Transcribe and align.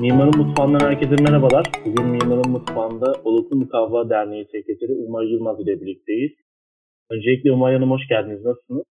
Mimarın 0.00 0.36
Mutfağı'ndan 0.36 0.80
herkese 0.80 1.22
merhabalar. 1.22 1.66
Bugün 1.86 2.06
Mimarın 2.06 2.50
Mutfağı'nda 2.50 3.12
Oluklu 3.24 3.56
Mukavva 3.56 4.10
Derneği 4.10 4.44
Sekreteri 4.44 4.92
Umay 4.92 5.26
Yılmaz 5.32 5.60
ile 5.60 5.80
birlikteyiz. 5.80 6.32
Öncelikle 7.10 7.52
Umay 7.52 7.74
Hanım 7.74 7.90
hoş 7.90 8.08
geldiniz. 8.08 8.44
Nasılsınız? 8.44 8.84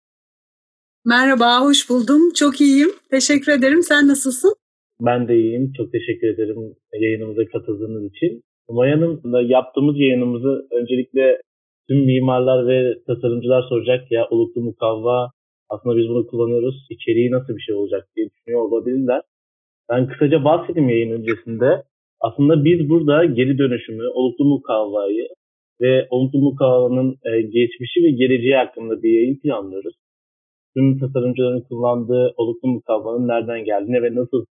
Merhaba, 1.05 1.61
hoş 1.67 1.91
buldum. 1.91 2.23
Çok 2.41 2.61
iyiyim. 2.61 2.89
Teşekkür 3.11 3.53
ederim. 3.53 3.83
Sen 3.83 4.09
nasılsın? 4.09 4.55
Ben 5.01 5.29
de 5.29 5.35
iyiyim. 5.37 5.73
Çok 5.77 5.93
teşekkür 5.93 6.29
ederim 6.35 6.57
yayınımıza 7.01 7.45
katıldığınız 7.53 8.05
için. 8.13 8.43
Umay 8.69 8.91
Hanım'la 8.91 9.43
yaptığımız 9.43 9.97
yayınımızı 9.99 10.69
öncelikle 10.71 11.41
tüm 11.89 11.99
mimarlar 12.07 12.67
ve 12.69 12.95
tasarımcılar 13.07 13.63
soracak 13.69 14.13
ya 14.13 14.29
Oluklu 14.31 14.61
Mukavva 14.63 15.31
aslında 15.69 15.97
biz 15.97 16.09
bunu 16.09 16.27
kullanıyoruz. 16.27 16.87
İçeriği 16.91 17.31
nasıl 17.31 17.57
bir 17.57 17.63
şey 17.63 17.75
olacak 17.75 18.09
diye 18.17 18.31
düşünüyor 18.31 18.61
olabilirler. 18.61 19.23
Ben 19.91 20.09
kısaca 20.09 20.45
bahsedeyim 20.45 20.89
yayın 20.89 21.11
öncesinde. 21.11 21.83
Aslında 22.21 22.65
biz 22.65 22.89
burada 22.89 23.25
geri 23.25 23.59
dönüşümü, 23.59 24.09
oluklu 24.09 24.45
mukavvayı 24.45 25.29
ve 25.81 26.07
oluklu 26.11 26.39
mukavvanın 26.39 27.11
e, 27.25 27.41
geçmişi 27.41 28.01
ve 28.05 28.11
geleceği 28.11 28.57
hakkında 28.57 29.03
bir 29.03 29.11
yayın 29.11 29.41
planlıyoruz. 29.41 29.95
Tüm 30.77 30.99
tasarımcıların 30.99 31.61
kullandığı 31.61 32.35
oluklu 32.37 32.69
mukavvanın 32.69 33.29
nereden 33.29 33.65
geldiğini 33.65 34.03
ve 34.03 34.15
nasıl 34.15 34.45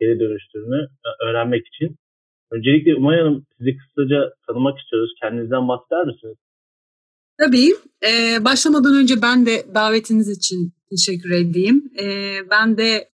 geri 0.00 0.20
dönüştüğünü 0.20 0.88
e, 1.06 1.08
öğrenmek 1.26 1.66
için. 1.66 1.96
Öncelikle 2.50 2.96
Umay 2.96 3.18
Hanım 3.18 3.46
sizi 3.58 3.76
kısaca 3.76 4.32
tanımak 4.46 4.78
istiyoruz. 4.78 5.10
Kendinizden 5.20 5.68
bahseder 5.68 6.04
misiniz? 6.04 6.36
Tabii. 7.40 7.68
Ee, 8.06 8.44
başlamadan 8.44 8.94
önce 9.02 9.14
ben 9.22 9.46
de 9.46 9.74
davetiniz 9.74 10.38
için 10.38 10.72
teşekkür 10.90 11.30
edeyim. 11.30 11.82
Ee, 12.02 12.36
ben 12.50 12.78
de 12.78 13.08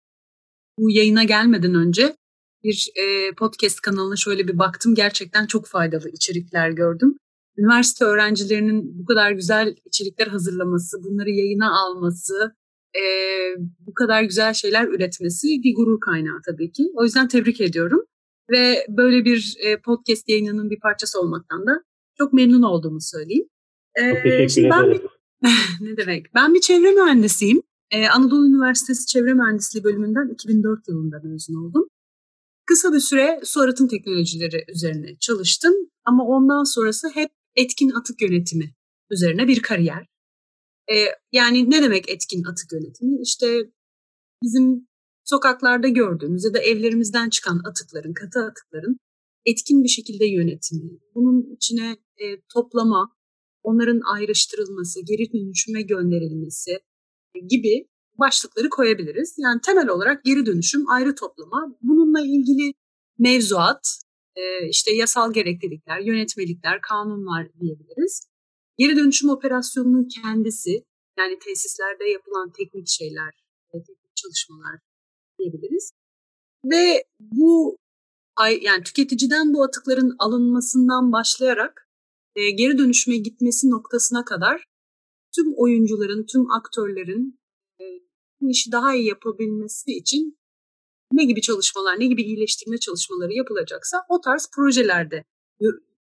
bu 0.78 0.90
yayına 0.90 1.24
gelmeden 1.24 1.74
önce 1.74 2.16
bir 2.64 2.90
e, 2.96 3.34
podcast 3.34 3.80
kanalına 3.80 4.16
şöyle 4.16 4.48
bir 4.48 4.58
baktım. 4.58 4.94
Gerçekten 4.94 5.46
çok 5.46 5.66
faydalı 5.66 6.08
içerikler 6.08 6.70
gördüm. 6.70 7.18
Üniversite 7.58 8.04
öğrencilerinin 8.04 8.98
bu 8.98 9.04
kadar 9.04 9.30
güzel 9.30 9.76
içerikler 9.84 10.26
hazırlaması, 10.26 11.04
bunları 11.04 11.30
yayına 11.30 11.80
alması, 11.80 12.54
e, 12.96 13.02
bu 13.80 13.94
kadar 13.94 14.22
güzel 14.22 14.54
şeyler 14.54 14.88
üretmesi 14.88 15.48
bir 15.48 15.74
gurur 15.74 16.00
kaynağı 16.00 16.40
tabii 16.46 16.72
ki. 16.72 16.90
O 16.94 17.04
yüzden 17.04 17.28
tebrik 17.28 17.60
ediyorum. 17.60 18.04
Ve 18.50 18.86
böyle 18.88 19.24
bir 19.24 19.54
e, 19.60 19.80
podcast 19.80 20.28
yayınının 20.28 20.70
bir 20.70 20.80
parçası 20.80 21.20
olmaktan 21.20 21.66
da 21.66 21.82
çok 22.18 22.32
memnun 22.32 22.62
olduğumu 22.62 23.00
söyleyeyim. 23.00 23.48
E, 23.94 24.14
çok 24.14 24.22
teşekkür 24.22 24.68
ederim. 24.68 25.08
ne 25.80 25.96
demek? 25.96 26.34
Ben 26.34 26.54
bir 26.54 26.60
çevre 26.60 26.90
mühendisiyim. 26.90 27.62
Ee, 27.90 28.08
Anadolu 28.08 28.46
Üniversitesi 28.46 29.06
Çevre 29.06 29.34
Mühendisliği 29.34 29.84
bölümünden 29.84 30.28
2004 30.28 30.88
yılında 30.88 31.20
mezun 31.24 31.54
oldum. 31.54 31.88
Kısa 32.66 32.92
bir 32.92 33.00
süre 33.00 33.40
su 33.44 33.60
arıtım 33.60 33.88
teknolojileri 33.88 34.64
üzerine 34.68 35.16
çalıştım 35.20 35.74
ama 36.04 36.24
ondan 36.24 36.64
sonrası 36.64 37.08
hep 37.14 37.30
etkin 37.56 37.90
atık 37.90 38.22
yönetimi 38.22 38.74
üzerine 39.10 39.48
bir 39.48 39.62
kariyer. 39.62 40.06
Ee, 40.90 40.94
yani 41.32 41.70
ne 41.70 41.82
demek 41.82 42.08
etkin 42.08 42.44
atık 42.44 42.72
yönetimi? 42.72 43.22
İşte 43.22 43.70
bizim 44.42 44.86
sokaklarda 45.24 45.88
gördüğümüz 45.88 46.44
ya 46.44 46.54
da 46.54 46.58
evlerimizden 46.58 47.30
çıkan 47.30 47.60
atıkların, 47.64 48.12
katı 48.14 48.40
atıkların 48.40 48.96
etkin 49.46 49.84
bir 49.84 49.88
şekilde 49.88 50.26
yönetimi, 50.26 50.98
bunun 51.14 51.54
içine 51.56 51.96
e, 52.16 52.40
toplama, 52.54 53.14
onların 53.62 54.00
ayrıştırılması, 54.14 55.00
geri 55.04 55.32
dönüşüme 55.32 55.82
gönderilmesi, 55.82 56.78
gibi 57.48 57.88
başlıkları 58.18 58.68
koyabiliriz. 58.68 59.34
Yani 59.38 59.60
temel 59.60 59.88
olarak 59.88 60.24
geri 60.24 60.46
dönüşüm, 60.46 60.90
ayrı 60.90 61.14
toplama, 61.14 61.76
bununla 61.82 62.20
ilgili 62.20 62.72
mevzuat, 63.18 64.00
işte 64.70 64.94
yasal 64.94 65.32
gereklilikler, 65.32 66.00
yönetmelikler, 66.00 66.80
kanunlar 66.80 67.46
diyebiliriz. 67.60 68.28
Geri 68.78 68.96
dönüşüm 68.96 69.30
operasyonunun 69.30 70.08
kendisi, 70.08 70.84
yani 71.18 71.38
tesislerde 71.38 72.04
yapılan 72.04 72.52
teknik 72.52 72.88
şeyler, 72.88 73.30
teknik 73.72 74.16
çalışmalar 74.16 74.80
diyebiliriz. 75.38 75.92
Ve 76.64 77.04
bu 77.20 77.76
yani 78.62 78.82
tüketiciden 78.84 79.54
bu 79.54 79.64
atıkların 79.64 80.16
alınmasından 80.18 81.12
başlayarak 81.12 81.88
geri 82.34 82.78
dönüşüme 82.78 83.16
gitmesi 83.16 83.70
noktasına 83.70 84.24
kadar 84.24 84.64
tüm 85.34 85.54
oyuncuların, 85.56 86.26
tüm 86.32 86.50
aktörlerin 86.50 87.40
e, 87.80 87.84
işi 88.40 88.72
daha 88.72 88.94
iyi 88.94 89.06
yapabilmesi 89.08 89.90
için 89.92 90.38
ne 91.12 91.24
gibi 91.24 91.40
çalışmalar, 91.40 92.00
ne 92.00 92.06
gibi 92.06 92.22
iyileştirme 92.22 92.78
çalışmaları 92.78 93.32
yapılacaksa 93.32 93.96
o 94.08 94.20
tarz 94.20 94.50
projelerde 94.56 95.24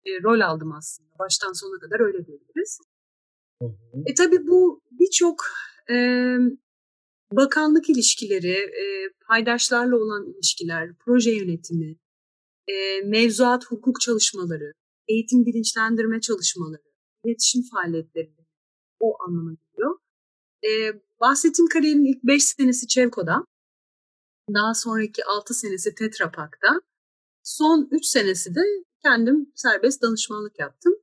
e, 0.06 0.24
rol 0.24 0.40
aldım 0.40 0.72
aslında. 0.72 1.10
Baştan 1.20 1.54
sona 1.54 1.80
kadar 1.80 2.00
öyle 2.00 2.26
diyebiliriz. 2.26 2.80
E 4.06 4.14
tabii 4.14 4.48
bu 4.48 4.82
birçok 4.92 5.44
e, 5.90 5.96
bakanlık 7.32 7.90
ilişkileri, 7.90 8.54
e, 8.54 9.10
paydaşlarla 9.28 9.96
olan 9.98 10.26
ilişkiler, 10.34 10.90
proje 11.06 11.32
yönetimi, 11.32 11.98
e, 12.68 13.02
mevzuat 13.06 13.66
hukuk 13.66 14.02
çalışmaları, 14.02 14.72
eğitim 15.08 15.46
bilinçlendirme 15.46 16.22
çalışmaları, 16.22 16.82
iletişim 17.26 17.62
faaliyetleri 17.72 18.38
o 19.00 19.18
anlama 19.28 19.52
geliyor. 19.52 20.00
E, 20.64 20.70
bahsettiğim 21.20 21.70
kariyerin 21.70 22.06
ilk 22.06 22.24
5 22.24 22.44
senesi 22.44 22.88
Çevko'da. 22.88 23.46
Daha 24.54 24.74
sonraki 24.74 25.26
6 25.26 25.54
senesi 25.54 25.96
Tetra 25.96 26.32
Pak'ta. 26.32 26.82
Son 27.44 27.88
3 27.92 28.06
senesi 28.06 28.56
de 28.56 28.62
kendim 29.04 29.52
serbest 29.56 30.02
danışmanlık 30.02 30.60
yaptım. 30.60 30.94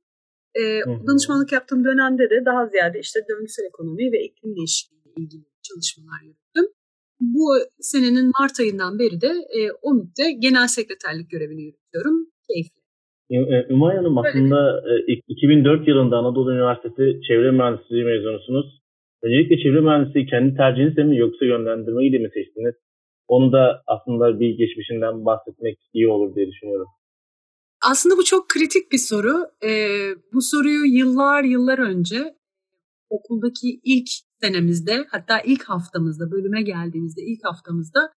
E, 0.55 0.61
danışmanlık 1.07 1.51
yaptığım 1.51 1.85
dönemde 1.85 2.23
de 2.23 2.45
daha 2.45 2.67
ziyade 2.67 2.99
işte 2.99 3.19
döngüsel 3.29 3.63
ekonomi 3.63 4.11
ve 4.11 4.23
iklim 4.23 4.55
değişikliği 4.55 5.01
ile 5.05 5.13
ilgili 5.23 5.45
çalışmalar 5.61 6.21
yürüttüm. 6.23 6.65
Bu 7.19 7.57
senenin 7.79 8.31
Mart 8.39 8.59
ayından 8.59 8.99
beri 8.99 9.21
de 9.21 9.27
e, 9.27 9.71
OMÜT'te 9.71 10.31
genel 10.31 10.67
sekreterlik 10.67 11.29
görevini 11.29 11.63
yürütüyorum. 11.63 12.31
Keyifli. 12.47 12.84
Ümay 13.69 13.95
Hanım 13.97 14.17
aslında 14.17 14.83
2004 15.27 15.87
yılında 15.87 16.17
Anadolu 16.17 16.53
Üniversitesi 16.53 17.21
Çevre 17.27 17.51
Mühendisliği 17.51 18.03
mezunusunuz. 18.03 18.81
Öncelikle 19.23 19.57
çevre 19.63 19.81
mühendisliği 19.81 20.25
kendi 20.25 20.57
tercihinizle 20.57 21.03
mi 21.03 21.17
yoksa 21.17 21.45
yönlendirmeyle 21.45 22.17
mi 22.17 22.29
seçtiniz? 22.33 22.75
Onu 23.27 23.51
da 23.51 23.83
aslında 23.87 24.39
bir 24.39 24.57
geçmişinden 24.57 25.25
bahsetmek 25.25 25.77
iyi 25.93 26.07
olur 26.07 26.35
diye 26.35 26.47
düşünüyorum. 26.47 26.87
Aslında 27.91 28.17
bu 28.17 28.23
çok 28.23 28.49
kritik 28.49 28.91
bir 28.91 28.97
soru. 28.97 29.33
Ee, 29.63 29.69
bu 30.33 30.41
soruyu 30.41 30.85
yıllar 30.85 31.43
yıllar 31.43 31.79
önce 31.79 32.35
okuldaki 33.09 33.79
ilk 33.83 34.07
senemizde 34.41 35.05
hatta 35.11 35.39
ilk 35.39 35.63
haftamızda 35.63 36.31
bölüme 36.31 36.61
geldiğimizde 36.61 37.21
ilk 37.21 37.39
haftamızda 37.43 38.11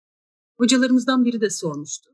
hocalarımızdan 0.58 1.24
biri 1.24 1.40
de 1.40 1.50
sormuştu. 1.50 2.10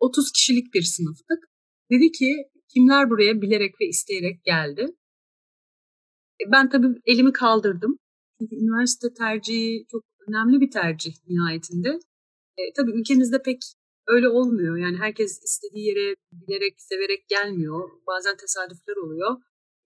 30 0.00 0.32
kişilik 0.32 0.74
bir 0.74 0.82
sınıftık 0.82 1.51
Dedi 1.90 2.12
ki 2.12 2.32
kimler 2.74 3.10
buraya 3.10 3.42
bilerek 3.42 3.80
ve 3.80 3.86
isteyerek 3.86 4.44
geldi? 4.44 4.86
E, 6.40 6.52
ben 6.52 6.70
tabii 6.70 6.86
elimi 7.06 7.32
kaldırdım. 7.32 7.98
Çünkü 8.38 8.56
üniversite 8.56 9.14
tercihi 9.14 9.86
çok 9.90 10.04
önemli 10.28 10.60
bir 10.60 10.70
tercih 10.70 11.14
nihayetinde. 11.28 11.88
E, 12.58 12.62
tabii 12.76 12.92
ülkemizde 13.00 13.42
pek 13.42 13.62
öyle 14.06 14.28
olmuyor. 14.28 14.76
Yani 14.76 14.96
herkes 14.96 15.42
istediği 15.42 15.86
yere 15.86 16.14
bilerek, 16.32 16.74
severek 16.80 17.28
gelmiyor. 17.28 17.90
Bazen 18.06 18.36
tesadüfler 18.36 18.96
oluyor 18.96 19.36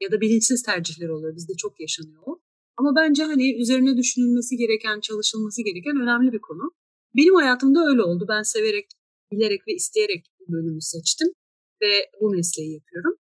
ya 0.01 0.13
da 0.13 0.21
bilinçsiz 0.21 0.63
tercihler 0.63 1.09
oluyor. 1.09 1.37
Bizde 1.37 1.53
çok 1.59 1.81
yaşanıyor. 1.81 2.37
Ama 2.77 2.93
bence 2.97 3.25
hani 3.25 3.61
üzerine 3.63 3.97
düşünülmesi 3.97 4.57
gereken, 4.57 5.01
çalışılması 5.01 5.63
gereken 5.63 5.97
önemli 6.03 6.33
bir 6.33 6.41
konu. 6.41 6.73
Benim 7.17 7.35
hayatımda 7.35 7.81
öyle 7.89 8.03
oldu. 8.03 8.27
Ben 8.29 8.43
severek, 8.43 8.87
bilerek 9.33 9.61
ve 9.69 9.73
isteyerek 9.75 10.27
bu 10.41 10.53
bölümü 10.53 10.81
seçtim 10.81 11.29
ve 11.83 12.11
bu 12.21 12.31
mesleği 12.31 12.75
yapıyorum. 12.75 13.17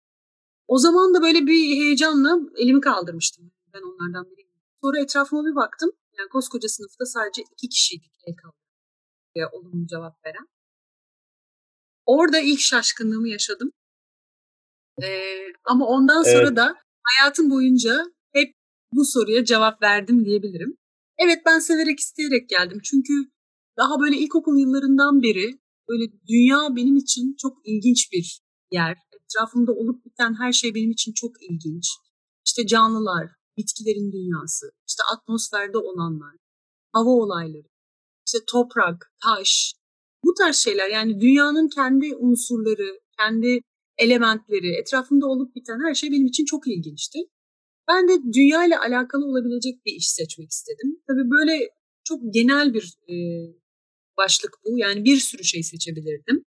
O 0.67 0.77
zaman 0.77 1.13
da 1.13 1.21
böyle 1.21 1.47
bir 1.47 1.75
heyecanla 1.75 2.39
elimi 2.57 2.81
kaldırmıştım. 2.81 3.51
Ben 3.73 3.81
onlardan 3.81 4.31
biriyim. 4.31 4.49
Sonra 4.83 4.99
etrafıma 4.99 5.45
bir 5.45 5.55
baktım. 5.55 5.91
Yani 6.17 6.29
koskoca 6.29 6.69
sınıfta 6.69 7.05
sadece 7.05 7.41
iki 7.41 7.69
kişiydik 7.69 8.11
el 8.27 8.35
kaldırmaya 8.35 9.51
olumlu 9.51 9.87
cevap 9.87 10.25
veren. 10.25 10.47
Orada 12.05 12.39
ilk 12.39 12.59
şaşkınlığımı 12.59 13.29
yaşadım. 13.29 13.71
Ee, 15.03 15.53
ama 15.65 15.85
ondan 15.85 16.23
sonra 16.23 16.47
evet. 16.47 16.55
da 16.55 16.75
hayatım 17.03 17.49
boyunca 17.49 18.05
hep 18.33 18.55
bu 18.93 19.05
soruya 19.05 19.45
cevap 19.45 19.81
verdim 19.81 20.25
diyebilirim. 20.25 20.77
Evet 21.17 21.39
ben 21.45 21.59
severek 21.59 21.99
isteyerek 21.99 22.49
geldim. 22.49 22.79
Çünkü 22.83 23.13
daha 23.77 23.99
böyle 23.99 24.17
ilkokul 24.17 24.57
yıllarından 24.57 25.21
beri 25.21 25.59
böyle 25.89 26.11
dünya 26.27 26.75
benim 26.75 26.97
için 26.97 27.35
çok 27.37 27.57
ilginç 27.65 28.11
bir 28.11 28.41
yer. 28.71 28.97
Etrafımda 29.23 29.71
olup 29.71 30.05
biten 30.05 30.33
her 30.39 30.53
şey 30.53 30.75
benim 30.75 30.91
için 30.91 31.13
çok 31.13 31.31
ilginç. 31.43 31.89
İşte 32.45 32.67
canlılar, 32.67 33.31
bitkilerin 33.57 34.11
dünyası, 34.11 34.71
işte 34.87 35.03
atmosferde 35.13 35.77
olanlar, 35.77 36.35
hava 36.91 37.09
olayları, 37.09 37.67
işte 38.27 38.37
toprak, 38.47 39.13
taş, 39.23 39.73
Bu 40.25 40.33
tarz 40.33 40.55
şeyler 40.55 40.89
yani 40.89 41.21
dünyanın 41.21 41.67
kendi 41.67 42.15
unsurları, 42.15 42.99
kendi 43.19 43.61
elementleri, 43.97 44.75
etrafında 44.81 45.27
olup 45.27 45.55
biten 45.55 45.79
her 45.87 45.93
şey 45.93 46.11
benim 46.11 46.25
için 46.25 46.45
çok 46.45 46.67
ilginçti. 46.67 47.19
Ben 47.87 48.07
de 48.07 48.13
dünya 48.33 48.65
ile 48.65 48.77
alakalı 48.77 49.25
olabilecek 49.25 49.85
bir 49.85 49.93
iş 49.93 50.09
seçmek 50.09 50.51
istedim. 50.51 51.01
Tabii 51.07 51.29
böyle 51.29 51.69
çok 52.03 52.33
genel 52.33 52.73
bir 52.73 52.97
e, 53.07 53.15
başlık 54.17 54.53
bu. 54.65 54.77
Yani 54.77 55.05
bir 55.05 55.17
sürü 55.17 55.43
şey 55.43 55.63
seçebilirdim. 55.63 56.37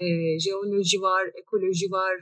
E, 0.00 0.06
jeoloji 0.44 0.98
var, 1.00 1.24
ekoloji 1.40 1.90
var, 1.90 2.14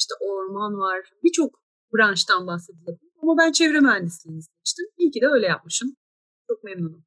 işte 0.00 0.14
orman 0.20 0.72
var. 0.72 1.00
Birçok 1.24 1.50
branştan 1.94 2.46
bahsedilebilir. 2.46 3.10
Ama 3.22 3.34
ben 3.40 3.52
çevre 3.52 3.80
mühendisliğini 3.80 4.42
seçtim. 4.42 4.86
İyi 4.98 5.10
ki 5.10 5.20
de 5.20 5.26
öyle 5.26 5.46
yapmışım. 5.46 5.88
Çok 6.48 6.64
memnunum. 6.64 7.04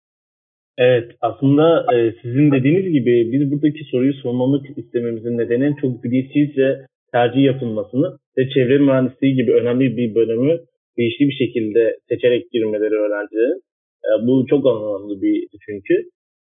Evet, 0.78 1.12
aslında 1.22 1.86
e, 1.94 2.16
sizin 2.22 2.52
dediğiniz 2.52 2.94
gibi 2.94 3.32
biz 3.32 3.52
buradaki 3.52 3.84
soruyu 3.92 4.14
sormamız 4.14 4.62
istememizin 4.78 5.38
nedeni 5.38 5.75
çok 5.82 6.04
bilinçsizce 6.04 6.86
tercih 7.12 7.44
yapılmasını 7.44 8.18
ve 8.38 8.50
çevre 8.50 8.78
mühendisliği 8.78 9.36
gibi 9.36 9.52
önemli 9.54 9.98
bir 9.98 10.16
bölümü 10.16 10.60
bilinçli 10.98 11.28
bir 11.28 11.46
şekilde 11.46 11.98
seçerek 12.10 12.52
girmeleri 12.52 12.96
öğrencilerin. 13.04 13.62
E, 14.08 14.10
bu 14.28 14.46
çok 14.50 14.66
anlamlı 14.68 15.22
bir 15.22 15.48
çünkü. 15.66 16.10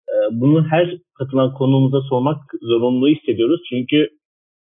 E, 0.09 0.15
bunu 0.41 0.67
her 0.71 0.97
katılan 1.19 1.55
konuğumuza 1.55 2.01
sormak 2.01 2.39
zorunluluğu 2.63 3.09
hissediyoruz. 3.09 3.61
Çünkü 3.71 4.09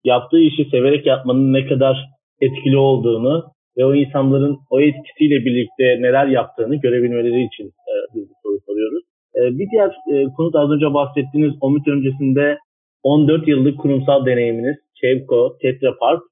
yaptığı 0.05 0.41
işi 0.41 0.65
severek 0.71 1.07
yapmanın 1.07 1.53
ne 1.53 1.67
kadar 1.67 1.97
etkili 2.41 2.77
olduğunu 2.77 3.45
ve 3.79 3.85
o 3.85 3.95
insanların 3.95 4.59
o 4.71 4.81
etkisiyle 4.81 5.45
birlikte 5.45 6.03
neler 6.03 6.27
yaptığını 6.27 6.77
görebilmeleri 6.77 7.47
için 7.47 7.67
e, 7.67 7.93
biz 8.15 8.25
bu 8.29 8.35
soruyu 8.43 8.61
soruyoruz. 8.67 9.05
E, 9.37 9.41
bir 9.59 9.67
diğer 9.71 9.91
e, 10.13 10.25
konu 10.37 10.53
da 10.53 10.61
az 10.61 10.71
önce 10.71 10.95
bahsettiğiniz 10.95 11.53
OMÜT 11.61 11.89
öncesinde 11.89 12.59
14 13.03 13.49
yıllık 13.49 13.79
kurumsal 13.79 14.27
deneyiminiz 14.27 14.77
Chevco, 15.01 15.59
Tetra 15.63 15.99
Pak 16.01 16.23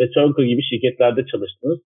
ve 0.00 0.10
Turco 0.10 0.42
gibi 0.42 0.62
şirketlerde 0.62 1.26
çalıştınız. 1.26 1.78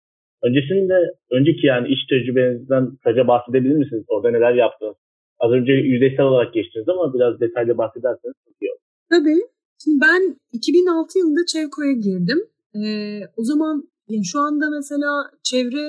Öncesinde, 0.43 0.93
önceki 1.31 1.67
yani 1.67 1.87
iş 1.87 2.05
tecrübenizden 2.09 2.89
kısaca 2.95 3.27
bahsedebilir 3.27 3.75
misiniz? 3.75 4.05
Orada 4.07 4.31
neler 4.31 4.53
yaptınız? 4.53 4.95
Az 5.43 5.51
önce 5.51 5.71
yüzeysel 5.71 6.25
olarak 6.25 6.53
geçtiniz 6.53 6.89
ama 6.89 7.13
biraz 7.13 7.39
detaylı 7.39 7.77
bahsederseniz 7.77 8.35
çok 8.45 8.55
iyi 8.61 8.71
olur. 8.71 8.81
Tabii. 9.09 9.41
Şimdi 9.83 9.97
ben 10.01 10.21
2006 10.51 11.19
yılında 11.19 11.45
Çevko'ya 11.53 11.91
girdim. 11.91 12.39
Ee, 12.75 13.21
o 13.37 13.43
zaman 13.43 13.89
yani 14.09 14.25
şu 14.25 14.39
anda 14.39 14.65
mesela 14.77 15.11
çevre 15.43 15.85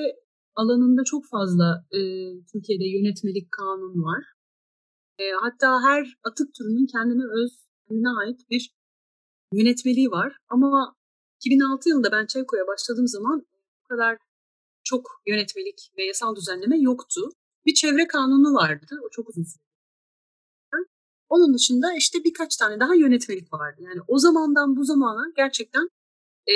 alanında 0.55 1.03
çok 1.03 1.23
fazla 1.25 1.85
e, 1.91 1.99
Türkiye'de 2.51 2.87
yönetmelik 2.97 3.51
kanun 3.51 4.03
var. 4.03 4.23
E, 5.19 5.23
hatta 5.41 5.81
her 5.87 6.17
atık 6.23 6.53
türünün 6.55 6.85
kendine 6.85 7.23
öz, 7.23 7.51
kendine 7.87 8.09
ait 8.09 8.39
bir 8.49 8.63
yönetmeliği 9.53 10.09
var. 10.11 10.37
Ama 10.49 10.95
2006 11.45 11.89
yılında 11.89 12.11
ben 12.11 12.25
Çevko'ya 12.25 12.67
başladığım 12.67 13.07
zaman 13.07 13.45
bu 13.83 13.87
kadar 13.87 14.17
çok 14.83 15.21
yönetmelik 15.27 15.79
ve 15.97 16.03
yasal 16.03 16.35
düzenleme 16.35 16.77
yoktu. 16.79 17.21
Bir 17.65 17.73
çevre 17.73 18.07
kanunu 18.07 18.53
vardı. 18.53 18.99
O 19.05 19.09
çok 19.09 19.29
uzun 19.29 19.43
süre. 19.43 19.63
Onun 21.29 21.53
dışında 21.53 21.93
işte 21.97 22.23
birkaç 22.23 22.57
tane 22.57 22.79
daha 22.79 22.95
yönetmelik 22.95 23.53
vardı. 23.53 23.81
Yani 23.81 24.01
o 24.07 24.19
zamandan 24.19 24.75
bu 24.75 24.83
zamana 24.83 25.31
gerçekten 25.35 25.87
e, 26.47 26.55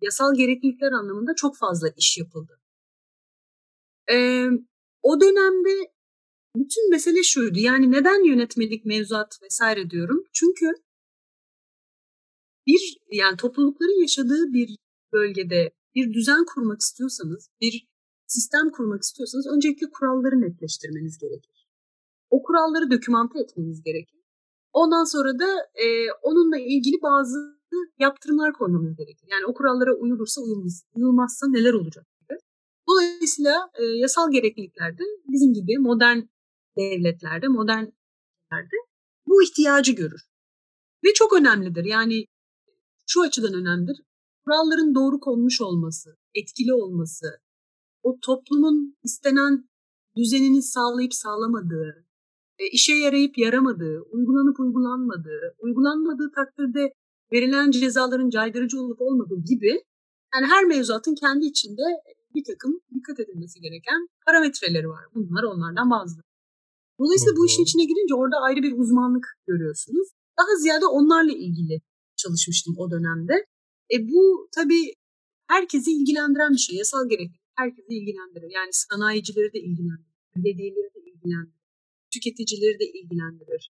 yasal 0.00 0.34
gereklilikler 0.34 0.92
anlamında 0.92 1.34
çok 1.36 1.56
fazla 1.56 1.88
iş 1.96 2.18
yapıldı. 2.18 2.60
E, 4.12 4.46
o 5.02 5.20
dönemde 5.20 5.92
bütün 6.56 6.90
mesele 6.90 7.22
şuydu. 7.22 7.58
Yani 7.58 7.92
neden 7.92 8.24
yönetmelik, 8.24 8.84
mevzuat 8.84 9.42
vesaire 9.42 9.90
diyorum? 9.90 10.24
Çünkü 10.32 10.66
bir 12.66 12.98
yani 13.12 13.36
toplulukların 13.36 14.00
yaşadığı 14.00 14.52
bir 14.52 14.76
bölgede 15.12 15.72
bir 15.94 16.14
düzen 16.14 16.44
kurmak 16.44 16.80
istiyorsanız, 16.80 17.50
bir 17.60 17.86
sistem 18.26 18.70
kurmak 18.70 19.02
istiyorsanız 19.02 19.46
öncelikle 19.46 19.86
kuralları 19.90 20.40
netleştirmeniz 20.40 21.18
gerekir. 21.18 21.68
O 22.30 22.42
kuralları 22.42 22.90
dokümante 22.90 23.40
etmeniz 23.40 23.82
gerekir. 23.82 24.20
Ondan 24.72 25.04
sonra 25.04 25.38
da 25.38 25.48
e, 25.74 25.86
onunla 26.22 26.58
ilgili 26.58 27.02
bazı 27.02 27.38
yaptırımlar 27.98 28.52
koymamız 28.52 28.96
gerekir. 28.96 29.28
Yani 29.30 29.46
o 29.46 29.54
kurallara 29.54 29.94
uyulursa 29.94 30.40
uyulmaz, 30.40 30.84
uyulmazsa 30.94 31.46
neler 31.48 31.72
olacak. 31.72 32.06
Dolayısıyla 32.88 33.70
e, 33.78 33.84
yasal 33.84 34.30
gerekliliklerde 34.30 35.02
bizim 35.28 35.52
gibi 35.52 35.78
modern 35.78 36.18
devletlerde, 36.78 37.48
modern 37.48 37.84
devletlerde 37.84 38.76
bu 39.26 39.42
ihtiyacı 39.42 39.92
görür. 39.92 40.20
Ve 41.04 41.12
çok 41.14 41.32
önemlidir. 41.32 41.84
Yani 41.84 42.26
şu 43.06 43.22
açıdan 43.22 43.54
önemlidir 43.54 43.96
kuralların 44.46 44.94
doğru 44.94 45.20
konmuş 45.20 45.60
olması, 45.60 46.16
etkili 46.34 46.74
olması, 46.74 47.26
o 48.06 48.18
toplumun 48.26 48.96
istenen 49.04 49.68
düzenini 50.16 50.62
sağlayıp 50.62 51.14
sağlamadığı, 51.14 52.06
e, 52.58 52.64
işe 52.72 52.94
yarayıp 52.94 53.38
yaramadığı, 53.38 53.96
uygulanıp 54.12 54.60
uygulanmadığı, 54.60 55.42
uygulanmadığı 55.58 56.30
takdirde 56.38 56.92
verilen 57.32 57.70
cezaların 57.70 58.30
caydırıcı 58.30 58.80
olup 58.80 59.00
olmadığı 59.00 59.40
gibi 59.50 59.72
yani 60.34 60.46
her 60.52 60.64
mevzuatın 60.64 61.14
kendi 61.14 61.44
içinde 61.46 61.82
bir 62.34 62.44
takım 62.50 62.80
dikkat 62.94 63.20
edilmesi 63.20 63.60
gereken 63.60 64.00
parametreleri 64.26 64.88
var. 64.88 65.04
Bunlar 65.14 65.42
onlardan 65.42 65.90
bazıları. 65.90 66.26
Dolayısıyla 67.00 67.36
bu 67.36 67.46
işin 67.46 67.62
içine 67.62 67.84
girince 67.84 68.14
orada 68.14 68.36
ayrı 68.46 68.62
bir 68.62 68.78
uzmanlık 68.78 69.26
görüyorsunuz. 69.46 70.08
Daha 70.38 70.56
ziyade 70.62 70.86
onlarla 70.86 71.32
ilgili 71.32 71.80
çalışmıştım 72.16 72.74
o 72.78 72.90
dönemde. 72.90 73.34
E 73.94 73.96
bu 74.08 74.48
tabii 74.54 74.84
herkesi 75.48 75.90
ilgilendiren 75.92 76.52
bir 76.52 76.58
şey. 76.66 76.76
Yasal 76.76 77.08
gereklilik 77.08 77.45
herkesi 77.56 77.92
ilgilendirir. 77.98 78.50
Yani 78.50 78.72
sanayicileri 78.72 79.52
de 79.52 79.58
ilgilendirir, 79.58 80.16
belediyeleri 80.36 80.94
de 80.94 81.00
ilgilendirir, 81.10 81.62
tüketicileri 82.12 82.78
de 82.80 82.86
ilgilendirir. 82.98 83.70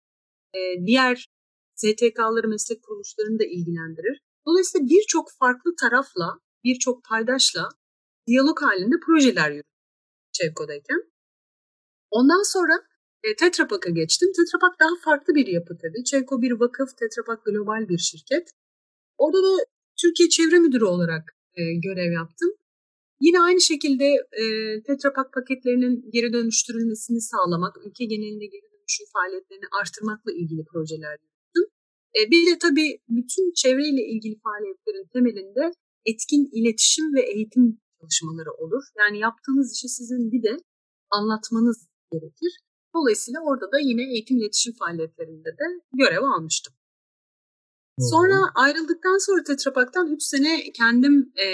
E, 0.54 0.86
diğer 0.86 1.28
STK'ları, 1.74 2.48
meslek 2.48 2.82
kuruluşlarını 2.82 3.38
da 3.38 3.44
ilgilendirir. 3.44 4.20
Dolayısıyla 4.46 4.86
birçok 4.86 5.26
farklı 5.38 5.76
tarafla, 5.80 6.38
birçok 6.64 7.04
paydaşla 7.04 7.68
diyalog 8.26 8.62
halinde 8.62 8.94
projeler 9.06 9.50
yürüdü 9.50 9.74
Çevko'dayken. 10.32 11.00
Ondan 12.10 12.42
sonra 12.52 12.72
e, 13.22 13.36
Tetra 13.36 13.90
geçtim. 13.90 14.28
Tetra 14.36 14.58
Pak 14.58 14.80
daha 14.80 14.90
farklı 15.04 15.34
bir 15.34 15.46
yapı 15.46 15.78
tabii. 15.82 16.04
Çevko 16.04 16.42
bir 16.42 16.52
vakıf, 16.52 16.88
Tetra 16.96 17.22
Pak 17.26 17.44
global 17.44 17.88
bir 17.88 17.98
şirket. 17.98 18.50
Orada 19.18 19.42
da 19.42 19.64
Türkiye 20.00 20.28
Çevre 20.28 20.58
Müdürü 20.58 20.84
olarak 20.84 21.36
e, 21.54 21.62
görev 21.74 22.12
yaptım. 22.12 22.50
Yine 23.20 23.40
aynı 23.40 23.60
şekilde 23.60 24.04
e, 24.42 24.44
Tetra 24.86 25.12
Pak 25.12 25.32
paketlerinin 25.32 26.10
geri 26.12 26.32
dönüştürülmesini 26.32 27.20
sağlamak, 27.20 27.74
ülke 27.86 28.04
genelinde 28.04 28.46
geri 28.46 28.66
dönüşüm 28.72 29.06
faaliyetlerini 29.12 29.68
artırmakla 29.80 30.32
ilgili 30.32 30.64
projeler 30.72 31.16
yaptım. 31.26 31.64
E, 32.18 32.20
bir 32.30 32.42
de 32.50 32.58
tabii 32.58 32.90
bütün 33.08 33.52
çevreyle 33.52 34.02
ilgili 34.12 34.36
faaliyetlerin 34.46 35.06
temelinde 35.12 35.64
etkin 36.04 36.42
iletişim 36.58 37.14
ve 37.14 37.22
eğitim 37.34 37.80
çalışmaları 38.00 38.52
olur. 38.52 38.84
Yani 38.98 39.18
yaptığınız 39.18 39.72
işi 39.74 39.88
sizin 39.88 40.32
bir 40.32 40.42
de 40.42 40.56
anlatmanız 41.10 41.88
gerekir. 42.12 42.52
Dolayısıyla 42.94 43.40
orada 43.48 43.72
da 43.72 43.78
yine 43.78 44.02
eğitim 44.12 44.36
iletişim 44.36 44.74
faaliyetlerinde 44.80 45.50
de 45.60 45.66
görev 45.92 46.22
almıştım. 46.22 46.74
Sonra 47.98 48.36
ayrıldıktan 48.54 49.26
sonra 49.26 49.42
Tetra 49.42 49.72
Pak'tan 49.72 50.12
3 50.12 50.22
sene 50.22 50.72
kendim 50.72 51.32
e, 51.44 51.46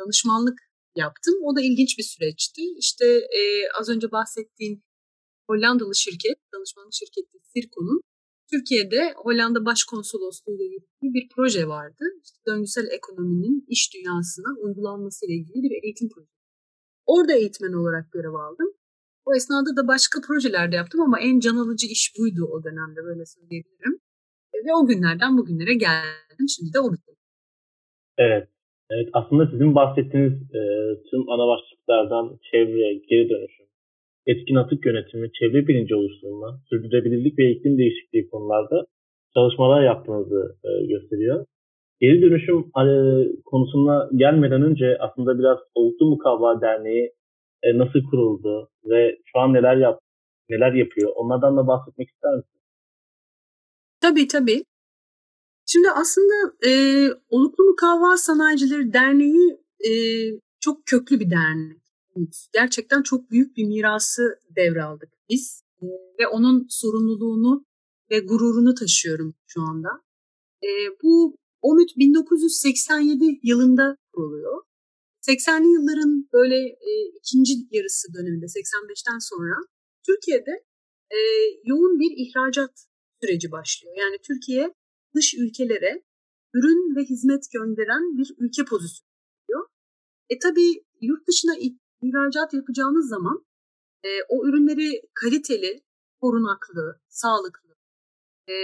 danışmanlık 0.00 0.58
yaptım. 0.96 1.34
O 1.44 1.56
da 1.56 1.60
ilginç 1.60 1.98
bir 1.98 2.02
süreçti. 2.02 2.62
İşte 2.78 3.06
e, 3.38 3.40
az 3.80 3.88
önce 3.88 4.10
bahsettiğim 4.12 4.82
Hollandalı 5.48 5.94
şirket, 5.94 6.38
danışmanlık 6.54 6.94
şirketi 6.94 7.38
Sirko'nun 7.52 8.00
Türkiye'de 8.50 9.14
Hollanda 9.16 9.64
Başkonsolosluğu 9.64 10.54
ile 10.54 10.64
ilgili 10.64 11.14
bir 11.14 11.28
proje 11.34 11.68
vardı. 11.68 12.04
İşte 12.24 12.38
döngüsel 12.46 12.86
ekonominin 12.90 13.66
iş 13.68 13.94
dünyasına 13.94 14.58
uygulanması 14.60 15.26
ile 15.26 15.34
ilgili 15.34 15.62
bir 15.62 15.84
eğitim 15.84 16.08
projesi. 16.08 16.34
Orada 17.06 17.32
eğitmen 17.32 17.72
olarak 17.72 18.12
görev 18.12 18.34
aldım. 18.34 18.70
O 19.24 19.34
esnada 19.34 19.76
da 19.76 19.88
başka 19.88 20.20
projelerde 20.26 20.76
yaptım 20.76 21.00
ama 21.00 21.20
en 21.20 21.40
can 21.40 21.56
alıcı 21.56 21.86
iş 21.86 22.12
buydu 22.18 22.48
o 22.52 22.64
dönemde 22.64 23.04
böyle 23.04 23.26
söyleyebilirim. 23.26 24.00
Ve 24.54 24.74
o 24.82 24.86
günlerden 24.86 25.38
bugünlere 25.38 25.74
geldim. 25.74 26.48
Şimdi 26.48 26.72
de 26.72 26.80
onu 26.80 26.96
Evet. 28.18 28.48
Evet, 28.90 29.08
aslında 29.12 29.46
sizin 29.46 29.74
bahsettiğiniz 29.74 30.32
e, 30.32 30.62
tüm 31.10 31.30
ana 31.30 31.46
başlıklardan 31.48 32.38
çevre, 32.50 32.94
geri 32.94 33.28
dönüşüm, 33.28 33.66
etkin 34.26 34.54
atık 34.54 34.86
yönetimi, 34.86 35.32
çevre 35.32 35.66
bilinci 35.68 35.94
oluşturma, 35.94 36.60
sürdürülebilirlik 36.68 37.38
ve 37.38 37.50
iklim 37.50 37.78
değişikliği 37.78 38.28
konularda 38.28 38.86
çalışmalar 39.34 39.82
yaptığınızı 39.82 40.56
e, 40.64 40.86
gösteriyor. 40.86 41.46
Geri 42.00 42.22
dönüşüm 42.22 42.58
e, 42.58 42.86
konusuna 43.44 44.08
gelmeden 44.16 44.62
önce 44.62 44.98
aslında 45.00 45.38
biraz 45.38 45.58
Oluklu 45.74 46.10
Mukavva 46.10 46.60
Derneği 46.60 47.12
e, 47.62 47.78
nasıl 47.78 48.00
kuruldu 48.10 48.68
ve 48.84 49.18
şu 49.24 49.38
an 49.38 49.52
neler 49.52 49.76
yap 49.76 50.00
neler 50.50 50.72
yapıyor 50.72 51.12
onlardan 51.16 51.56
da 51.56 51.66
bahsetmek 51.66 52.08
ister 52.08 52.34
misiniz? 52.34 52.64
Tabii 54.00 54.28
tabii. 54.28 54.64
Şimdi 55.66 55.90
aslında 55.90 56.34
e, 56.66 56.70
Oluklu 57.28 57.64
Mukavva 57.64 58.16
Sanayicileri 58.16 58.92
Derneği 58.92 59.58
e, 59.88 59.90
çok 60.60 60.86
köklü 60.86 61.20
bir 61.20 61.30
dernek. 61.30 61.84
Gerçekten 62.52 63.02
çok 63.02 63.30
büyük 63.30 63.56
bir 63.56 63.64
mirası 63.64 64.22
devraldık 64.56 65.08
biz 65.30 65.64
e, 65.82 65.86
ve 66.20 66.28
onun 66.28 66.66
sorumluluğunu 66.68 67.64
ve 68.10 68.18
gururunu 68.18 68.74
taşıyorum 68.74 69.34
şu 69.46 69.62
anda. 69.62 69.88
E, 70.62 70.68
bu 71.02 71.36
OMÜT 71.62 71.96
1987 71.96 73.40
yılında 73.42 73.96
kuruluyor. 74.12 74.62
80'li 75.28 75.68
yılların 75.68 76.28
böyle 76.32 76.56
e, 76.66 76.90
ikinci 77.20 77.52
yarısı 77.70 78.14
döneminde 78.14 78.44
85'ten 78.44 79.18
sonra 79.18 79.54
Türkiye'de 80.06 80.64
yoğun 81.64 82.00
bir 82.00 82.12
ihracat 82.16 82.86
süreci 83.22 83.52
başlıyor. 83.52 83.94
Yani 83.98 84.18
Türkiye 84.22 84.74
dış 85.14 85.34
ülkelere 85.34 86.02
ürün 86.54 86.96
ve 86.96 87.04
hizmet 87.04 87.44
gönderen 87.52 88.18
bir 88.18 88.34
ülke 88.38 88.64
pozisyonu 88.64 89.10
oluyor. 89.48 89.68
E 90.28 90.38
tabi 90.38 90.84
yurt 91.00 91.28
dışına 91.28 91.54
ihracat 92.02 92.54
yapacağınız 92.54 93.08
zaman 93.08 93.44
e, 94.04 94.08
o 94.28 94.46
ürünleri 94.46 95.02
kaliteli, 95.14 95.82
korunaklı, 96.20 97.00
sağlıklı, 97.08 97.74
e, 98.48 98.54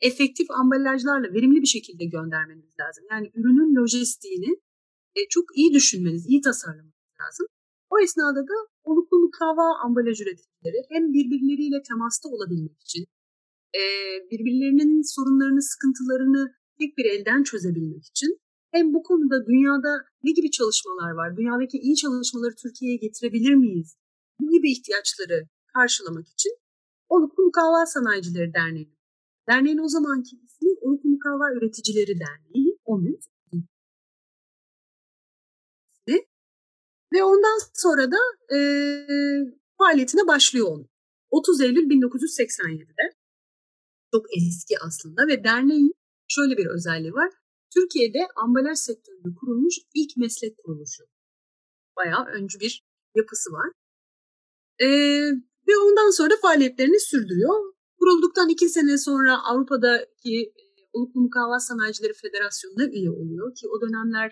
efektif 0.00 0.50
ambalajlarla 0.50 1.32
verimli 1.34 1.62
bir 1.62 1.66
şekilde 1.66 2.04
göndermeniz 2.04 2.74
lazım. 2.80 3.04
Yani 3.10 3.30
ürünün 3.34 3.74
lojistiğini 3.76 4.60
e, 5.16 5.20
çok 5.30 5.56
iyi 5.58 5.74
düşünmeniz, 5.74 6.26
iyi 6.26 6.40
tasarlamanız 6.40 6.94
lazım. 7.20 7.46
O 7.90 7.98
esnada 7.98 8.40
da 8.40 8.54
oluklu 8.84 9.18
mukava 9.18 9.78
ambalaj 9.84 10.20
üreticileri 10.20 10.76
hem 10.88 11.12
birbirleriyle 11.12 11.82
temasta 11.82 12.28
olabilmek 12.28 12.80
için, 12.80 13.06
e, 13.74 13.82
birbirlerinin 14.30 15.14
sorunlarını, 15.14 15.62
sıkıntılarını 15.62 16.54
tek 16.78 16.96
bir 16.98 17.04
elden 17.04 17.42
çözebilmek 17.42 18.04
için 18.06 18.38
hem 18.72 18.94
bu 18.94 19.02
konuda 19.02 19.46
dünyada 19.46 19.92
ne 20.22 20.30
gibi 20.32 20.50
çalışmalar 20.50 21.10
var, 21.10 21.36
dünyadaki 21.36 21.78
iyi 21.78 21.96
çalışmaları 21.96 22.54
Türkiye'ye 22.62 22.96
getirebilir 22.96 23.54
miyiz? 23.54 23.96
Bu 24.40 24.50
gibi 24.50 24.72
ihtiyaçları 24.72 25.48
karşılamak 25.74 26.28
için 26.28 26.52
Oluklu 27.08 27.44
Mukavva 27.44 27.86
Sanayicileri 27.86 28.54
Derneği. 28.54 28.96
Derneğin 29.48 29.78
o 29.78 29.88
zamanki 29.88 30.36
ismi 30.46 30.70
Oluklu 30.80 31.10
Mukavva 31.10 31.52
Üreticileri 31.52 32.14
Derneği, 32.20 32.78
OMÜT. 32.84 33.22
Ve 37.12 37.24
ondan 37.24 37.58
sonra 37.74 38.10
da 38.10 38.16
e, 38.56 38.58
faaliyetine 39.78 40.26
başlıyor 40.26 40.66
onu. 40.68 40.88
30 41.30 41.60
Eylül 41.60 41.88
1987'de. 41.90 43.16
Çok 44.14 44.26
eski 44.36 44.74
aslında 44.86 45.26
ve 45.26 45.44
derneğin 45.44 45.92
şöyle 46.28 46.56
bir 46.56 46.66
özelliği 46.66 47.12
var. 47.12 47.30
Türkiye'de 47.74 48.18
ambalaj 48.36 48.78
sektöründe 48.78 49.28
kurulmuş 49.40 49.74
ilk 49.94 50.16
meslek 50.16 50.58
kuruluşu. 50.58 51.04
Bayağı 51.96 52.24
öncü 52.26 52.60
bir 52.60 52.82
yapısı 53.14 53.52
var. 53.52 53.70
E, 54.78 54.88
ve 55.68 55.78
ondan 55.84 56.10
sonra 56.10 56.34
faaliyetlerini 56.42 57.00
sürdürüyor. 57.00 57.74
Kurulduktan 57.98 58.48
iki 58.48 58.68
sene 58.68 58.98
sonra 58.98 59.44
Avrupa'daki 59.44 60.52
Oluklu 60.92 61.20
Mukavva 61.20 61.60
Sanayicileri 61.60 62.12
Federasyonu'na 62.12 62.84
üye 62.84 63.10
oluyor 63.10 63.54
ki 63.54 63.68
o 63.68 63.80
dönemler 63.80 64.30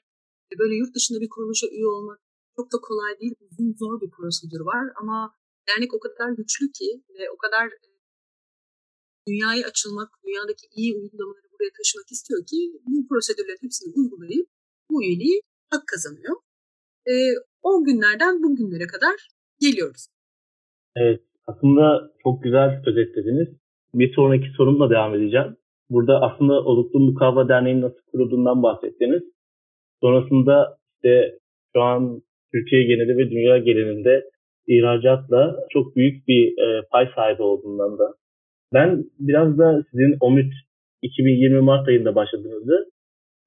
böyle 0.58 0.74
yurt 0.74 0.94
dışında 0.94 1.20
bir 1.20 1.28
kuruluşa 1.28 1.66
üye 1.66 1.86
olmak 1.86 2.18
çok 2.56 2.72
da 2.72 2.78
kolay 2.88 3.20
değil, 3.20 3.34
uzun 3.40 3.74
zor 3.78 4.00
bir 4.00 4.10
prosedür 4.10 4.60
var 4.60 4.84
ama 5.00 5.34
dernek 5.68 5.94
o 5.94 6.00
kadar 6.00 6.30
güçlü 6.30 6.72
ki 6.72 7.04
ve 7.18 7.30
o 7.30 7.36
kadar 7.36 7.66
e, 7.66 7.88
dünyaya 9.28 9.64
açılmak, 9.70 10.08
dünyadaki 10.24 10.64
iyi 10.78 10.90
uygulamaları 10.98 11.48
buraya 11.52 11.72
taşımak 11.78 12.08
istiyor 12.14 12.40
ki 12.50 12.58
bu 12.92 12.98
prosedürlerin 13.08 13.64
hepsini 13.66 13.88
uygulayıp 13.98 14.46
bu 14.90 15.02
üyeliği 15.02 15.36
hak 15.72 15.84
kazanıyor. 15.92 16.36
E, 17.10 17.14
o 17.62 17.84
günlerden 17.84 18.42
bugünlere 18.42 18.86
kadar 18.94 19.16
geliyoruz. 19.60 20.02
Evet, 20.96 21.20
aslında 21.46 22.12
çok 22.22 22.42
güzel 22.44 22.82
özetlediniz. 22.86 23.48
Bir 23.94 24.14
sonraki 24.14 24.48
sorumla 24.56 24.90
devam 24.90 25.14
edeceğim. 25.14 25.56
Burada 25.90 26.20
aslında 26.26 26.52
Oluklu 26.52 27.00
Mukavva 27.00 27.48
Derneği'nin 27.48 27.82
nasıl 27.82 28.02
kurulduğundan 28.12 28.62
bahsettiniz. 28.62 29.22
Sonrasında 30.02 30.78
işte 30.94 31.38
şu 31.72 31.82
an 31.82 32.22
Türkiye 32.52 32.82
geneli 32.82 33.18
ve 33.18 33.30
dünya 33.30 33.58
genelinde 33.58 34.30
ihracatla 34.66 35.56
çok 35.70 35.96
büyük 35.96 36.28
bir 36.28 36.42
e, 36.64 36.86
pay 36.92 37.06
sahibi 37.14 37.42
olduğundan 37.42 37.98
da. 37.98 38.14
Ben 38.74 39.04
biraz 39.18 39.58
da 39.58 39.82
sizin 39.90 40.16
OMÜT 40.20 40.52
2020 41.02 41.60
Mart 41.60 41.88
ayında 41.88 42.14
başladığınızı 42.14 42.86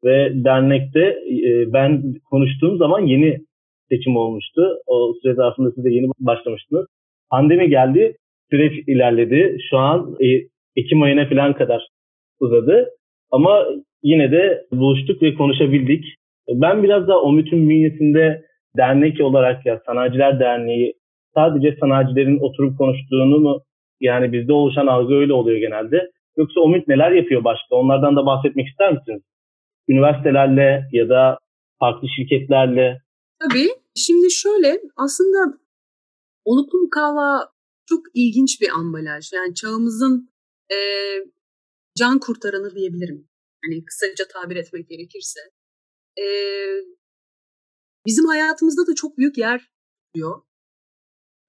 ve 0.06 0.32
dernekte 0.34 1.00
e, 1.00 1.74
ben 1.74 2.14
konuştuğum 2.30 2.78
zaman 2.78 3.02
yeni 3.02 3.38
seçim 3.90 4.16
olmuştu. 4.16 4.62
O 4.88 5.14
sürede 5.22 5.44
aslında 5.44 5.72
siz 5.72 5.86
de 5.86 5.90
yeni 5.90 6.08
başlamıştınız. 6.20 6.86
Pandemi 7.32 7.70
geldi, 7.70 8.16
süreç 8.52 8.88
ilerledi. 8.88 9.58
Şu 9.70 9.78
an 9.78 10.16
e, 10.20 10.28
Ekim 10.76 11.02
ayına 11.02 11.30
falan 11.30 11.54
kadar 11.54 11.88
uzadı. 12.40 12.90
Ama 13.32 13.66
yine 14.04 14.32
de 14.32 14.66
buluştuk 14.72 15.22
ve 15.22 15.34
konuşabildik. 15.34 16.06
Ben 16.50 16.84
biraz 16.84 17.08
da 17.08 17.22
OMÜT'ün 17.22 17.70
bünyesinde 17.70 18.44
dernek 18.78 19.22
olarak 19.22 19.66
ya 19.66 19.82
Sanayiciler 19.86 20.40
Derneği 20.40 20.94
sadece 21.34 21.78
sanayicilerin 21.80 22.40
oturup 22.40 22.78
konuştuğunu 22.78 23.40
mu 23.40 23.62
yani 24.02 24.34
bizde 24.34 24.54
oluşan 24.54 24.88
algı 24.88 25.14
öyle 25.14 25.34
oluyor 25.34 25.58
genelde. 25.58 26.12
Yoksa 26.38 26.60
OMÜT 26.60 26.88
neler 26.88 27.12
yapıyor 27.12 27.44
başka? 27.44 27.76
Onlardan 27.76 28.16
da 28.16 28.26
bahsetmek 28.26 28.68
ister 28.68 28.94
misiniz? 28.94 29.22
Üniversitelerle 29.88 30.90
ya 30.92 31.10
da 31.10 31.40
farklı 31.80 32.08
şirketlerle. 32.16 33.02
Tabii. 33.42 33.70
Şimdi 33.96 34.32
şöyle 34.32 34.82
aslında 34.98 35.58
oluklu 36.46 36.80
mukavva 36.80 37.50
çok 37.90 38.02
ilginç 38.14 38.62
bir 38.62 38.70
ambalaj. 38.70 39.34
Yani 39.34 39.56
çağımızın 39.56 40.30
e, 40.72 40.78
can 41.98 42.20
kurtaranı 42.20 42.76
diyebilirim. 42.76 43.28
Hani 43.66 43.86
kısaca 43.86 44.26
tabir 44.34 44.56
etmek 44.56 44.90
gerekirse. 44.90 45.40
E, 46.20 46.26
bizim 48.06 48.26
hayatımızda 48.26 48.88
da 48.88 48.96
çok 48.96 49.18
büyük 49.18 49.38
yer 49.38 49.72
tutuyor. 50.06 50.42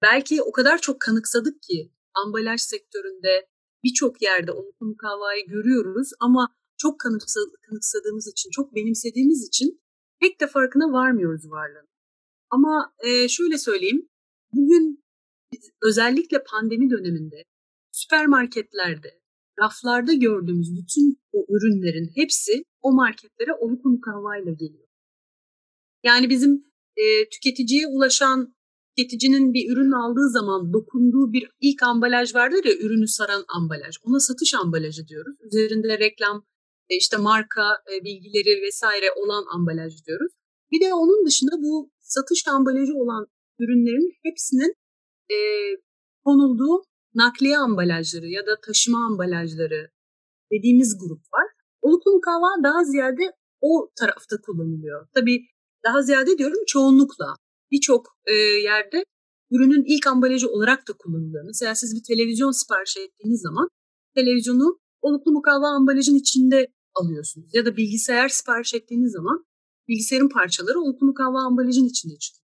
Belki 0.01 0.41
o 0.41 0.51
kadar 0.51 0.77
çok 0.77 1.01
kanıksadık 1.01 1.61
ki 1.61 1.91
ambalaj 2.25 2.61
sektöründe 2.61 3.47
birçok 3.83 4.21
yerde 4.21 4.51
oluklu 4.51 4.85
mukavvayı 4.85 5.47
görüyoruz 5.47 6.09
ama 6.19 6.55
çok 6.77 6.99
kanıksadığımız 6.99 8.27
için, 8.27 8.49
çok 8.51 8.75
benimsediğimiz 8.75 9.47
için 9.47 9.81
pek 10.19 10.41
de 10.41 10.47
farkına 10.47 10.91
varmıyoruz 10.91 11.51
varlığını. 11.51 11.87
Ama 12.49 12.93
e, 12.99 13.27
şöyle 13.27 13.57
söyleyeyim, 13.57 14.09
bugün 14.53 15.03
özellikle 15.83 16.43
pandemi 16.43 16.89
döneminde 16.89 17.43
süpermarketlerde, 17.91 19.21
raflarda 19.59 20.13
gördüğümüz 20.13 20.75
bütün 20.77 21.19
o 21.33 21.45
ürünlerin 21.49 22.11
hepsi 22.15 22.63
o 22.81 22.91
marketlere 22.91 23.53
oluklu 23.53 23.89
mukavvayla 23.89 24.51
geliyor. 24.51 24.87
Yani 26.03 26.29
bizim 26.29 26.65
e, 26.97 27.29
tüketiciye 27.29 27.87
ulaşan 27.87 28.55
tüketicinin 28.89 29.53
bir 29.53 29.71
ürün 29.71 29.91
aldığı 29.91 30.29
zaman 30.29 30.73
dokunduğu 30.73 31.33
bir 31.33 31.49
ilk 31.61 31.83
ambalaj 31.83 32.35
vardır 32.35 32.63
ya 32.65 32.73
ürünü 32.73 33.07
saran 33.07 33.43
ambalaj. 33.57 33.95
Ona 34.03 34.19
satış 34.19 34.53
ambalajı 34.53 35.07
diyoruz. 35.07 35.35
Üzerinde 35.47 35.99
reklam, 35.99 36.45
e, 36.89 36.97
işte 36.97 37.17
marka 37.17 37.63
e, 37.91 38.03
bilgileri 38.05 38.61
vesaire 38.61 39.11
olan 39.15 39.45
ambalaj 39.55 39.93
diyoruz. 40.07 40.31
Bir 40.71 40.81
de 40.81 40.93
onun 40.93 41.25
dışında 41.25 41.55
bu 41.57 41.91
satış 41.99 42.47
ambalajı 42.47 42.93
olan 42.93 43.27
ürünlerin 43.59 44.11
hepsinin 44.23 44.73
e, 45.31 45.37
konulduğu 46.25 46.83
nakliye 47.15 47.57
ambalajları 47.57 48.27
ya 48.27 48.45
da 48.45 48.61
taşıma 48.65 49.05
ambalajları 49.05 49.89
dediğimiz 50.51 50.97
grup 50.99 51.21
var. 51.33 51.47
Oluklu 51.81 52.11
mukavva 52.11 52.63
daha 52.63 52.83
ziyade 52.83 53.31
o 53.61 53.91
tarafta 53.99 54.35
kullanılıyor. 54.45 55.07
Tabii 55.15 55.45
daha 55.83 56.01
ziyade 56.01 56.37
diyorum 56.37 56.63
çoğunlukla 56.67 57.35
birçok 57.71 58.07
e, 58.25 58.33
yerde 58.69 59.03
ürünün 59.51 59.83
ilk 59.87 60.07
ambalajı 60.07 60.49
olarak 60.49 60.87
da 60.87 60.93
kullanılıyor. 60.93 61.43
Mesela 61.45 61.75
siz 61.75 61.95
bir 61.95 62.03
televizyon 62.03 62.51
sipariş 62.51 62.97
ettiğiniz 62.97 63.41
zaman 63.41 63.69
televizyonu 64.15 64.79
oluklu 65.01 65.31
mukavva 65.31 65.67
ambalajın 65.67 66.15
içinde 66.15 66.67
alıyorsunuz. 66.95 67.49
Ya 67.53 67.65
da 67.65 67.77
bilgisayar 67.77 68.29
sipariş 68.29 68.73
ettiğiniz 68.73 69.11
zaman 69.11 69.45
bilgisayarın 69.87 70.29
parçaları 70.29 70.79
oluklu 70.79 71.07
mukavva 71.07 71.39
ambalajın 71.47 71.85
içinde 71.85 72.17
çıkıyor. 72.17 72.49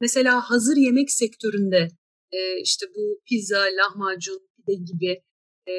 Mesela 0.00 0.40
hazır 0.50 0.76
yemek 0.76 1.10
sektöründe 1.10 1.88
e, 2.32 2.60
işte 2.62 2.86
bu 2.96 3.20
pizza, 3.28 3.64
lahmacun, 3.78 4.38
pide 4.56 4.74
gibi 4.74 5.22
e, 5.68 5.74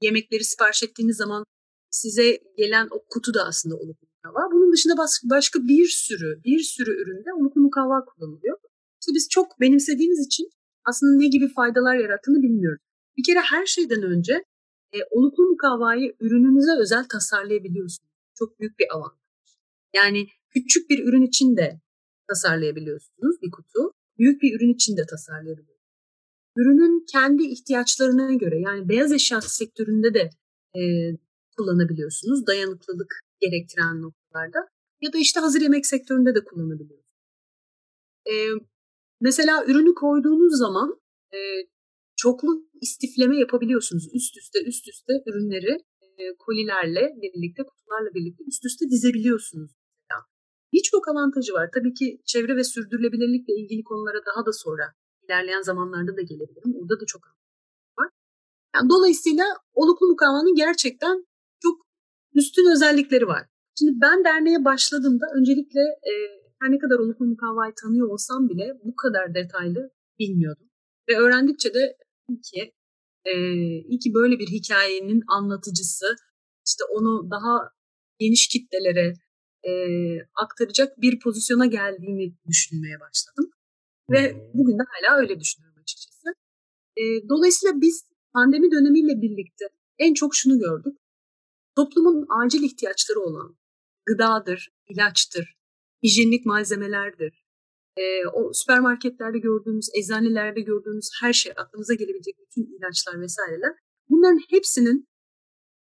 yemekleri 0.00 0.44
sipariş 0.44 0.82
ettiğiniz 0.82 1.16
zaman 1.16 1.44
size 1.90 2.38
gelen 2.56 2.88
o 2.90 3.04
kutu 3.08 3.34
da 3.34 3.44
aslında 3.44 3.74
oluklu 3.76 4.06
mukavva. 4.14 4.52
Bunun 4.52 4.72
dışında 4.72 4.94
başka 5.30 5.58
bir 5.58 5.88
sürü, 5.88 6.40
bir 6.44 6.60
sürü 6.60 6.90
üründe 6.90 7.32
unutlu 7.38 7.59
mukavva 7.70 8.04
kullanılıyor. 8.04 8.58
İşte 9.00 9.12
biz 9.14 9.28
çok 9.28 9.60
benimsediğimiz 9.60 10.26
için 10.26 10.50
aslında 10.88 11.16
ne 11.16 11.26
gibi 11.26 11.48
faydalar 11.48 11.94
yarattığını 11.94 12.42
bilmiyoruz. 12.42 12.82
Bir 13.16 13.24
kere 13.24 13.40
her 13.40 13.66
şeyden 13.66 14.02
önce 14.02 14.44
e, 14.92 14.98
oluklu 15.10 15.44
mukavvayı 15.44 16.16
ürününüze 16.20 16.72
özel 16.82 17.04
tasarlayabiliyorsunuz. 17.08 18.10
Çok 18.34 18.60
büyük 18.60 18.78
bir 18.78 18.86
avantaj. 18.94 19.50
Yani 19.94 20.26
küçük 20.50 20.90
bir 20.90 21.04
ürün 21.04 21.22
için 21.22 21.56
de 21.56 21.80
tasarlayabiliyorsunuz 22.28 23.36
bir 23.42 23.50
kutu. 23.50 23.92
Büyük 24.18 24.42
bir 24.42 24.56
ürün 24.56 24.74
için 24.74 24.96
de 24.96 25.06
tasarlayabiliyorsunuz. 25.10 25.80
Ürünün 26.56 27.04
kendi 27.12 27.42
ihtiyaçlarına 27.42 28.34
göre 28.34 28.60
yani 28.60 28.88
beyaz 28.88 29.12
eşya 29.12 29.40
sektöründe 29.40 30.14
de 30.14 30.30
e, 30.78 30.82
kullanabiliyorsunuz. 31.56 32.46
Dayanıklılık 32.46 33.20
gerektiren 33.40 34.02
noktalarda. 34.02 34.58
Ya 35.00 35.12
da 35.12 35.18
işte 35.18 35.40
hazır 35.40 35.60
yemek 35.60 35.86
sektöründe 35.86 36.34
de 36.34 36.44
kullanabiliyorsunuz. 36.44 36.99
E, 38.26 38.34
mesela 39.20 39.64
ürünü 39.66 39.94
koyduğunuz 39.94 40.58
zaman 40.58 41.00
e, 41.32 41.38
çoklu 42.16 42.68
istifleme 42.80 43.36
yapabiliyorsunuz. 43.38 44.08
Üst 44.14 44.36
üste 44.36 44.58
üst 44.64 44.88
üste 44.88 45.12
ürünleri 45.26 45.84
e, 46.18 46.36
kolilerle 46.38 47.14
birlikte, 47.22 47.62
kutularla 47.62 48.14
birlikte 48.14 48.44
üst 48.48 48.64
üste 48.64 48.84
dizebiliyorsunuz. 48.90 49.70
Birçok 50.72 51.08
avantajı 51.08 51.52
var. 51.52 51.70
Tabii 51.74 51.94
ki 51.94 52.20
çevre 52.24 52.56
ve 52.56 52.64
sürdürülebilirlikle 52.64 53.54
ilgili 53.54 53.84
konulara 53.84 54.20
daha 54.26 54.46
da 54.46 54.52
sonra 54.52 54.84
ilerleyen 55.24 55.62
zamanlarda 55.62 56.16
da 56.16 56.22
gelebilirim. 56.22 56.74
Orada 56.80 57.00
da 57.00 57.06
çok 57.06 57.22
var. 57.98 58.08
Yani 58.74 58.90
dolayısıyla 58.90 59.44
oluklu 59.74 60.06
mukavanın 60.08 60.54
gerçekten 60.54 61.26
çok 61.62 61.86
üstün 62.34 62.72
özellikleri 62.74 63.26
var. 63.26 63.46
Şimdi 63.78 63.92
ben 64.00 64.24
derneğe 64.24 64.64
başladığımda 64.64 65.26
öncelikle 65.38 65.80
e, 65.80 66.12
her 66.60 66.70
ne 66.70 66.78
kadar 66.78 66.98
oluklu 66.98 67.26
mukavayı 67.26 67.72
tanıyor 67.82 68.08
olsam 68.08 68.48
bile 68.48 68.80
bu 68.84 68.96
kadar 68.96 69.34
detaylı 69.34 69.90
bilmiyordum. 70.18 70.70
Ve 71.08 71.18
öğrendikçe 71.18 71.74
de 71.74 71.96
iyi 72.28 72.40
ki, 72.40 72.72
e, 73.24 73.32
iyi 73.90 73.98
ki 73.98 74.14
böyle 74.14 74.38
bir 74.38 74.46
hikayenin 74.46 75.22
anlatıcısı, 75.28 76.06
işte 76.66 76.84
onu 76.90 77.30
daha 77.30 77.70
geniş 78.18 78.48
kitlelere 78.48 79.12
e, 79.68 79.72
aktaracak 80.34 81.00
bir 81.00 81.20
pozisyona 81.20 81.66
geldiğini 81.66 82.36
düşünmeye 82.46 83.00
başladım. 83.00 83.50
Ve 84.10 84.32
hmm. 84.32 84.40
bugün 84.54 84.78
de 84.78 84.82
hala 84.88 85.20
öyle 85.20 85.40
düşünüyorum 85.40 85.78
açıkçası. 85.82 86.28
E, 86.96 87.02
dolayısıyla 87.28 87.80
biz 87.80 88.04
pandemi 88.32 88.70
dönemiyle 88.70 89.22
birlikte 89.22 89.64
en 89.98 90.14
çok 90.14 90.34
şunu 90.34 90.58
gördük. 90.58 90.98
Toplumun 91.76 92.26
acil 92.44 92.62
ihtiyaçları 92.62 93.20
olan 93.20 93.56
gıdadır, 94.06 94.68
ilaçtır, 94.88 95.59
hijyenik 96.02 96.46
malzemelerdir, 96.46 97.44
e, 97.96 98.26
o 98.26 98.52
süpermarketlerde 98.52 99.38
gördüğümüz, 99.38 99.88
eczanelerde 99.98 100.60
gördüğümüz 100.60 101.08
her 101.20 101.32
şey, 101.32 101.52
aklınıza 101.56 101.94
gelebilecek 101.94 102.34
bütün 102.40 102.78
ilaçlar 102.78 103.20
vesaireler, 103.20 103.72
bunların 104.08 104.40
hepsinin 104.50 105.08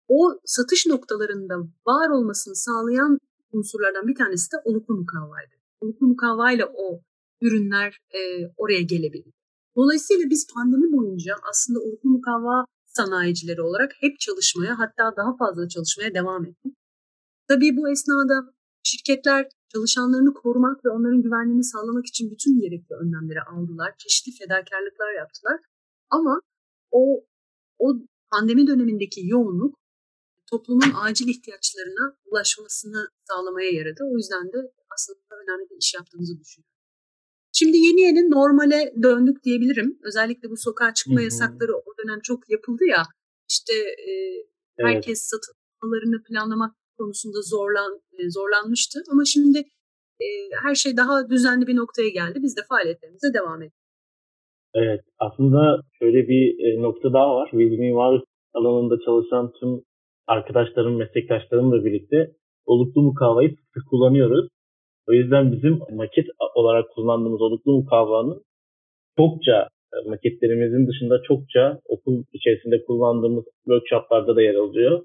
o 0.08 0.40
satış 0.44 0.86
noktalarında 0.86 1.58
var 1.86 2.10
olmasını 2.10 2.56
sağlayan 2.56 3.18
unsurlardan 3.52 4.06
bir 4.06 4.14
tanesi 4.14 4.52
de 4.52 4.56
oluklu 4.64 4.94
mukavvaydı. 4.96 5.54
Oluklu 5.80 6.06
mukavvayla 6.06 6.66
o 6.74 7.00
ürünler 7.40 7.98
e, 8.14 8.18
oraya 8.56 8.80
gelebildi. 8.80 9.30
Dolayısıyla 9.76 10.30
biz 10.30 10.46
pandemi 10.54 10.92
boyunca 10.92 11.34
aslında 11.50 11.80
oluklu 11.80 12.10
mukavva 12.10 12.64
sanayicileri 12.86 13.62
olarak 13.62 13.92
hep 14.00 14.20
çalışmaya 14.20 14.78
hatta 14.78 15.16
daha 15.16 15.36
fazla 15.36 15.68
çalışmaya 15.68 16.14
devam 16.14 16.46
ettik. 16.46 16.74
Tabii 17.48 17.76
bu 17.76 17.90
esnada 17.90 18.52
şirketler 18.82 19.48
çalışanlarını 19.72 20.34
korumak 20.34 20.84
ve 20.84 20.90
onların 20.90 21.22
güvenliğini 21.22 21.64
sağlamak 21.64 22.06
için 22.06 22.30
bütün 22.30 22.60
gerekli 22.60 22.94
önlemleri 22.94 23.42
aldılar. 23.42 23.94
Çeşitli 23.98 24.32
fedakarlıklar 24.32 25.12
yaptılar. 25.12 25.60
Ama 26.10 26.40
o 26.90 27.24
o 27.78 27.94
pandemi 28.30 28.66
dönemindeki 28.66 29.20
yoğunluk 29.26 29.80
toplumun 30.50 30.92
acil 31.02 31.28
ihtiyaçlarına 31.28 32.16
ulaşmasını 32.24 33.08
sağlamaya 33.28 33.70
yaradı. 33.70 34.00
O 34.12 34.16
yüzden 34.16 34.52
de 34.52 34.72
aslında 34.94 35.18
önemli 35.42 35.70
bir 35.70 35.76
iş 35.76 35.94
yaptığımızı 35.94 36.40
düşünüyorum. 36.40 36.70
Şimdi 37.52 37.76
yeni 37.76 38.00
yeni 38.00 38.30
normale 38.30 38.94
döndük 39.02 39.44
diyebilirim. 39.44 39.98
Özellikle 40.02 40.50
bu 40.50 40.56
sokağa 40.56 40.94
çıkma 40.94 41.20
yasakları 41.20 41.76
o 41.76 41.90
dönem 41.98 42.20
çok 42.22 42.50
yapıldı 42.50 42.84
ya. 42.84 43.02
İşte 43.48 43.74
e, 44.10 44.12
herkes 44.78 45.18
evet. 45.18 45.28
satın 45.30 45.54
almalarını 45.80 46.22
planlamak 46.22 46.79
konusunda 47.00 47.40
zorlan 47.54 47.92
e, 48.18 48.20
zorlanmıştı. 48.36 48.96
Ama 49.12 49.22
şimdi 49.34 49.58
e, 50.24 50.26
her 50.64 50.74
şey 50.82 50.92
daha 50.96 51.14
düzenli 51.32 51.64
bir 51.66 51.76
noktaya 51.82 52.10
geldi. 52.20 52.38
Biz 52.44 52.56
de 52.56 52.62
faaliyetlerimize 52.70 53.30
devam 53.38 53.58
ediyoruz. 53.62 53.80
Evet, 54.74 55.02
aslında 55.18 55.60
şöyle 55.98 56.28
bir 56.28 56.44
e, 56.64 56.82
nokta 56.82 57.12
daha 57.12 57.34
var. 57.34 57.50
Biz 57.52 57.78
mimarlık 57.78 58.24
alanında 58.54 58.96
çalışan 59.04 59.52
tüm 59.60 59.70
arkadaşlarım, 60.26 60.96
meslektaşlarımla 60.96 61.84
birlikte 61.84 62.18
oluklu 62.66 63.02
mukavayı 63.02 63.50
sık 63.74 63.88
kullanıyoruz. 63.90 64.48
O 65.08 65.12
yüzden 65.12 65.52
bizim 65.52 65.78
maket 65.96 66.26
olarak 66.54 66.90
kullandığımız 66.94 67.40
oluklu 67.40 67.72
mukavanın 67.72 68.42
çokça 69.18 69.68
maketlerimizin 70.06 70.86
dışında 70.88 71.22
çokça 71.28 71.80
okul 71.88 72.24
içerisinde 72.32 72.84
kullandığımız 72.84 73.44
workshoplarda 73.64 74.36
da 74.36 74.42
yer 74.42 74.54
alıyor. 74.54 75.04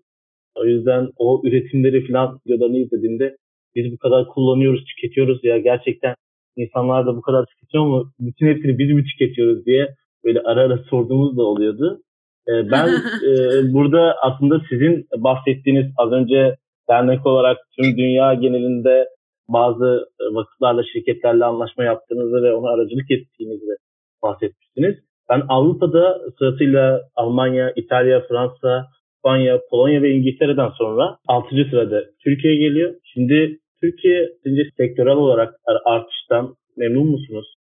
O 0.55 0.65
yüzden 0.65 1.09
o 1.17 1.41
üretimleri 1.43 2.07
falan 2.07 2.39
videolarını 2.45 2.77
izlediğimde 2.77 3.35
biz 3.75 3.91
bu 3.93 3.97
kadar 3.97 4.27
kullanıyoruz, 4.27 4.85
tüketiyoruz 4.85 5.39
ya 5.43 5.57
gerçekten 5.57 6.15
insanlar 6.55 7.05
da 7.05 7.15
bu 7.15 7.21
kadar 7.21 7.45
tüketiyor 7.45 7.85
mu? 7.85 8.11
Bütün 8.19 8.47
hepsini 8.47 8.77
biz 8.79 8.91
mi 8.91 9.03
tüketiyoruz 9.03 9.65
diye 9.65 9.87
böyle 10.25 10.41
ara 10.41 10.61
ara 10.61 10.77
sorduğumuz 10.89 11.37
da 11.37 11.43
oluyordu. 11.43 12.01
Ee, 12.47 12.71
ben 12.71 12.87
e, 13.29 13.33
burada 13.73 14.15
aslında 14.21 14.61
sizin 14.69 15.07
bahsettiğiniz 15.17 15.85
az 15.97 16.11
önce 16.11 16.55
dernek 16.89 17.25
olarak 17.25 17.57
tüm 17.75 17.97
dünya 17.97 18.33
genelinde 18.33 19.05
bazı 19.49 20.05
e, 20.19 20.23
vakıflarla, 20.35 20.83
şirketlerle 20.93 21.45
anlaşma 21.45 21.83
yaptığınızı 21.83 22.43
ve 22.43 22.53
ona 22.53 22.69
aracılık 22.69 23.11
ettiğinizi 23.11 23.75
bahsetmiştiniz. 24.23 24.95
Ben 25.29 25.43
Avrupa'da 25.49 26.17
sırasıyla 26.39 27.01
Almanya, 27.15 27.73
İtalya, 27.75 28.21
Fransa, 28.27 28.85
İspanya, 29.25 29.61
Polonya 29.69 30.01
ve 30.01 30.11
İngiltere'den 30.11 30.69
sonra 30.77 31.17
6. 31.27 31.49
sırada 31.69 32.03
Türkiye 32.23 32.55
geliyor. 32.55 32.95
Şimdi 33.03 33.59
Türkiye 33.81 34.29
sizce 34.43 34.63
sektörel 34.77 35.15
olarak 35.15 35.55
artıştan 35.85 36.55
memnun 36.77 37.07
musunuz? 37.07 37.55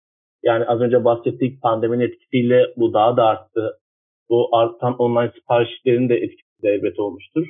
Yani 0.43 0.65
az 0.65 0.81
önce 0.81 1.05
bahsettiğim 1.05 1.61
pandeminin 1.61 2.05
etkisiyle 2.05 2.67
bu 2.77 2.93
daha 2.93 3.17
da 3.17 3.25
arttı. 3.25 3.71
Bu 4.31 4.57
artan 4.57 4.97
online 4.99 5.33
siparişlerin 5.35 6.09
de 6.09 6.15
etkisi 6.15 6.63
de 6.63 6.69
elbet 6.69 6.99
olmuştur. 6.99 7.47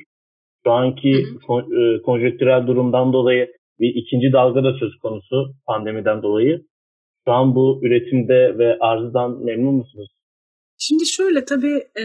Şu 0.65 0.71
anki 0.71 1.23
kon, 1.47 1.61
e, 1.61 2.01
konjektürel 2.01 2.67
durumdan 2.67 3.13
dolayı 3.13 3.47
bir 3.79 3.95
ikinci 3.95 4.33
dalga 4.33 4.63
da 4.63 4.73
söz 4.73 4.95
konusu 4.95 5.53
pandemiden 5.67 6.23
dolayı. 6.23 6.61
Şu 7.27 7.31
an 7.31 7.55
bu 7.55 7.79
üretimde 7.83 8.57
ve 8.57 8.77
arzdan 8.79 9.43
memnun 9.43 9.75
musunuz? 9.75 10.09
Şimdi 10.85 11.05
şöyle 11.05 11.45
tabii 11.45 11.89
e, 11.99 12.03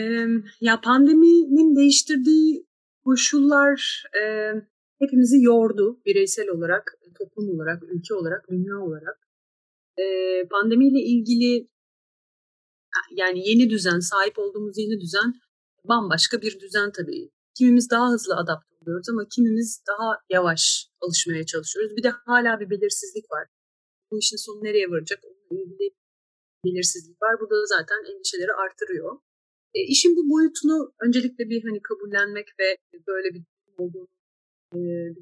ya 0.61 0.81
pandeminin 0.81 1.77
değiştirdiği 1.77 2.67
koşullar 3.05 4.05
e, 4.23 4.53
hepimizi 4.99 5.43
yordu 5.43 6.01
bireysel 6.07 6.49
olarak, 6.49 6.99
toplum 7.19 7.51
olarak, 7.51 7.83
ülke 7.83 8.15
olarak, 8.15 8.49
dünya 8.51 8.77
olarak. 8.77 9.19
E, 9.97 10.05
pandemiyle 10.49 10.99
ilgili 10.99 11.69
yani 13.11 13.49
yeni 13.49 13.71
düzen, 13.71 13.99
sahip 13.99 14.39
olduğumuz 14.39 14.79
yeni 14.79 15.01
düzen 15.01 15.35
bambaşka 15.85 16.43
bir 16.43 16.61
düzen 16.61 16.93
tabii. 16.93 17.31
Kimimiz 17.55 17.91
daha 17.91 18.11
hızlı 18.11 18.37
adapte 18.37 18.77
oluyoruz 18.83 19.09
ama 19.09 19.23
kimimiz 19.35 19.83
daha 19.89 20.17
yavaş 20.31 20.89
alışmaya 21.01 21.47
çalışıyoruz. 21.47 21.97
Bir 21.97 22.03
de 22.03 22.11
hala 22.11 22.61
bir 22.61 22.71
belirsizlik 22.71 23.31
var. 23.31 23.47
Bu 24.11 24.19
işin 24.19 24.37
sonu 24.37 24.65
nereye 24.65 24.91
varacak? 24.91 25.19
Onunla 25.25 25.65
ilgili 25.65 25.98
belirsizlik 26.69 27.23
var. 27.23 27.41
Bu 27.41 27.51
da 27.51 27.67
zaten 27.67 28.01
endişeleri 28.11 28.53
artırıyor. 28.53 29.21
E, 29.75 29.81
işin 29.81 30.17
bu 30.17 30.31
boyutunu 30.31 30.93
öncelikle 31.07 31.49
bir 31.51 31.63
hani 31.63 31.83
kabullenmek 31.83 32.49
ve 32.61 32.77
böyle 33.07 33.35
bir 33.35 33.43
olduğunu 33.79 34.09
e, 34.75 34.79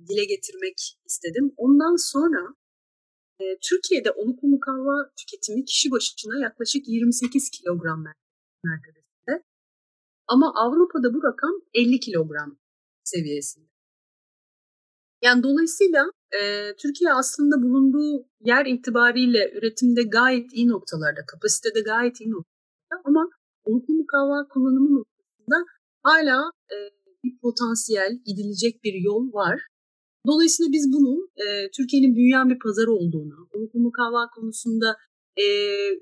dile 0.08 0.24
getirmek 0.24 0.98
istedim. 1.04 1.54
Ondan 1.56 1.96
sonra 2.12 2.54
e, 3.40 3.44
Türkiye'de 3.68 4.10
oluk 4.10 4.42
mukavva 4.42 5.12
tüketimi 5.18 5.64
kişi 5.64 5.90
başına 5.90 6.42
yaklaşık 6.42 6.88
28 6.88 7.50
kilogram 7.50 8.04
mertebesinde. 8.64 9.44
Ama 10.26 10.52
Avrupa'da 10.56 11.14
bu 11.14 11.22
rakam 11.22 11.54
50 11.74 12.00
kilogram 12.00 12.58
seviyesinde. 13.04 13.68
Yani 15.22 15.42
dolayısıyla 15.42 16.10
e, 16.40 16.74
Türkiye 16.82 17.12
aslında 17.12 17.62
bulunduğu 17.62 18.26
yer 18.40 18.66
itibariyle 18.66 19.52
üretimde 19.58 20.02
gayet 20.02 20.52
iyi 20.52 20.68
noktalarda, 20.68 21.20
kapasitede 21.26 21.80
gayet 21.80 22.20
iyi 22.20 22.30
noktalarda 22.30 23.02
ama 23.04 23.30
oluklu 23.64 23.94
mukavva 23.94 24.48
kullanımı 24.48 24.98
noktasında 24.98 25.56
hala 26.02 26.50
e, 26.74 26.76
bir 27.24 27.38
potansiyel, 27.42 28.12
gidilecek 28.26 28.84
bir 28.84 28.94
yol 28.94 29.32
var. 29.32 29.60
Dolayısıyla 30.26 30.72
biz 30.72 30.92
bunu 30.92 31.28
e, 31.36 31.70
Türkiye'nin 31.76 32.16
büyüyen 32.16 32.48
bir 32.50 32.58
pazarı 32.58 32.92
olduğunu, 32.92 33.48
oluklu 33.54 33.80
mukavva 33.80 34.28
konusunda 34.34 34.96
e, 35.36 35.44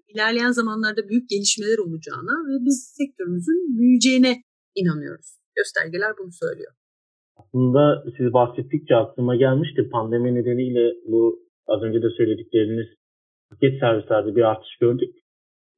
ilerleyen 0.09 0.53
zamanlarda 0.53 1.09
büyük 1.09 1.29
gelişmeler 1.29 1.79
olacağına 1.79 2.35
ve 2.49 2.65
biz 2.67 2.95
sektörümüzün 2.99 3.79
büyüyeceğine 3.79 4.43
inanıyoruz. 4.75 5.39
Göstergeler 5.57 6.13
bunu 6.19 6.33
söylüyor. 6.33 6.73
Aslında 7.55 8.05
siz 8.17 8.33
bahsettikçe 8.33 8.97
aklıma 8.97 9.37
gelmişti. 9.37 9.89
Pandemi 9.93 10.35
nedeniyle 10.35 10.95
bu 11.07 11.39
az 11.67 11.83
önce 11.83 12.03
de 12.03 12.11
söyledikleriniz 12.11 12.87
paket 13.51 13.81
servislerde 13.81 14.37
bir 14.37 14.43
artış 14.43 14.77
gördük. 14.81 15.15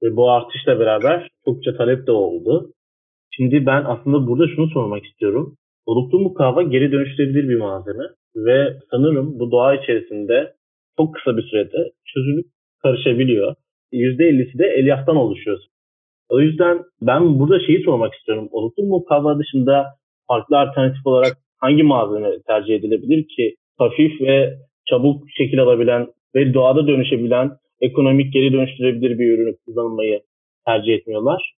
Ve 0.03 0.17
bu 0.17 0.31
artışla 0.31 0.81
beraber 0.81 1.29
çokça 1.45 1.77
talep 1.77 2.07
de 2.07 2.13
oldu. 2.13 2.73
Şimdi 3.31 3.67
ben 3.67 3.85
aslında 3.87 4.27
burada 4.27 4.49
şunu 4.57 4.71
sormak 4.71 5.05
istiyorum. 5.05 5.57
Oluklu 5.87 6.21
mukavva 6.21 6.63
geri 6.63 6.93
dönüştürülebilir 6.93 7.49
bir 7.49 7.59
malzeme 7.59 8.05
ve 8.37 8.77
sanırım 8.91 9.39
bu 9.39 9.51
doğa 9.51 9.75
içerisinde 9.75 10.53
çok 10.97 11.15
kısa 11.15 11.37
bir 11.37 11.43
sürede 11.43 11.93
çözülüp 12.05 12.47
karışabiliyor. 12.83 13.55
%50'si 13.93 14.59
de 14.59 14.67
elyaftan 14.67 15.17
oluşuyor. 15.17 15.59
O 16.29 16.41
yüzden 16.41 16.85
ben 17.03 17.39
burada 17.39 17.67
şeyi 17.67 17.83
sormak 17.85 18.15
istiyorum. 18.15 18.49
Oluklu 18.51 18.83
mukavva 18.85 19.39
dışında 19.39 19.87
farklı 20.29 20.59
alternatif 20.59 21.07
olarak 21.07 21.46
hangi 21.59 21.83
malzeme 21.83 22.43
tercih 22.47 22.75
edilebilir 22.75 23.29
ki 23.37 23.57
hafif 23.79 24.21
ve 24.21 24.59
çabuk 24.91 25.25
şekil 25.39 25.63
alabilen 25.63 26.07
ve 26.35 26.55
doğada 26.55 26.87
dönüşebilen 26.87 27.51
ekonomik 27.81 28.33
geri 28.33 28.53
dönüştürebilir 28.53 29.19
bir 29.19 29.33
ürünü 29.33 29.57
kullanmayı 29.65 30.23
tercih 30.67 30.93
etmiyorlar. 30.93 31.57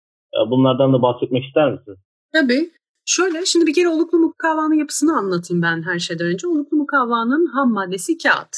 Bunlardan 0.49 0.93
da 0.93 1.01
bahsetmek 1.01 1.43
ister 1.45 1.71
misin? 1.71 1.95
Tabii. 2.33 2.69
Şöyle 3.05 3.45
şimdi 3.45 3.65
bir 3.67 3.73
kere 3.73 3.87
oluklu 3.87 4.17
mukavvanın 4.17 4.79
yapısını 4.79 5.17
anlatayım 5.17 5.61
ben 5.61 5.81
her 5.81 5.99
şeyden 5.99 6.27
önce. 6.27 6.47
Oluklu 6.47 6.77
mukavvanın 6.77 7.45
ham 7.45 7.73
maddesi 7.73 8.17
kağıt. 8.17 8.55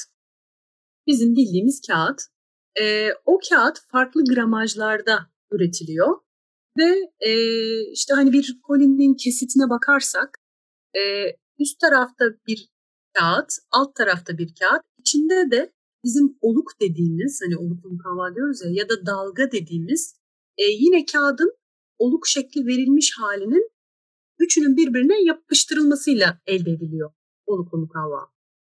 Bizim 1.08 1.36
bildiğimiz 1.36 1.82
kağıt. 1.88 2.20
Ee, 2.82 3.10
o 3.26 3.40
kağıt 3.50 3.78
farklı 3.92 4.24
gramajlarda 4.26 5.20
üretiliyor. 5.52 6.18
Ve 6.78 7.10
e, 7.20 7.32
işte 7.92 8.14
hani 8.14 8.34
bir 8.34 8.60
kolinin 8.64 9.14
kesitine 9.14 9.70
bakarsak 9.70 10.30
e, 10.96 11.02
üst 11.60 11.80
tarafta 11.80 12.26
bir 12.48 12.70
kağıt, 13.14 13.50
alt 13.72 13.96
tarafta 13.96 14.38
bir 14.38 14.54
kağıt. 14.60 14.82
İçinde 15.00 15.52
de 15.52 15.74
bizim 16.04 16.38
oluk 16.42 16.72
dediğimiz 16.82 17.40
hani 17.44 17.58
oluk 17.58 17.86
mukavva 17.86 18.36
diyoruz 18.36 18.62
ya 18.62 18.70
ya 18.72 18.90
da 18.90 19.06
dalga 19.06 19.52
dediğimiz 19.52 20.16
e, 20.58 20.64
yine 20.64 21.06
kağıdın 21.06 21.54
oluk 21.98 22.28
şekli 22.28 22.66
verilmiş 22.66 23.14
halinin 23.20 23.72
üçünün 24.40 24.78
birbirine 24.78 25.24
yapıştırılmasıyla 25.24 26.42
elde 26.48 26.72
ediliyor 26.72 27.12
oluklu 27.46 27.78
mukavva. 27.78 28.28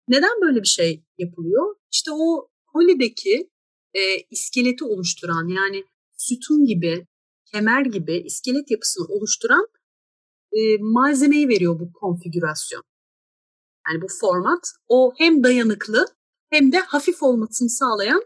Neden 0.08 0.40
böyle 0.42 0.60
bir 0.60 0.66
şey 0.68 1.04
yapılıyor? 1.18 1.76
İşte 1.92 2.10
o 2.12 2.48
kolideki 2.66 3.50
e, 3.94 4.00
iskeleti 4.30 4.84
oluşturan 4.84 5.48
yani 5.48 5.84
sütun 6.16 6.64
gibi, 6.64 7.06
kemer 7.52 7.84
gibi 7.86 8.16
iskelet 8.16 8.70
yapısını 8.70 9.06
oluşturan 9.06 9.66
e, 10.56 10.76
malzemeyi 10.80 11.48
veriyor 11.48 11.80
bu 11.80 11.92
konfigürasyon. 11.92 12.82
Yani 13.88 14.02
bu 14.02 14.06
format 14.20 14.72
o 14.88 15.12
hem 15.18 15.44
dayanıklı 15.44 16.06
hem 16.50 16.72
de 16.72 16.78
hafif 16.78 17.22
olmasını 17.22 17.70
sağlayan 17.70 18.22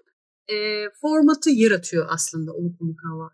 e, 0.49 0.55
formatı 1.01 1.51
yaratıyor 1.51 2.07
aslında 2.11 2.53
oluklu 2.53 2.87
mukavva. 2.87 3.31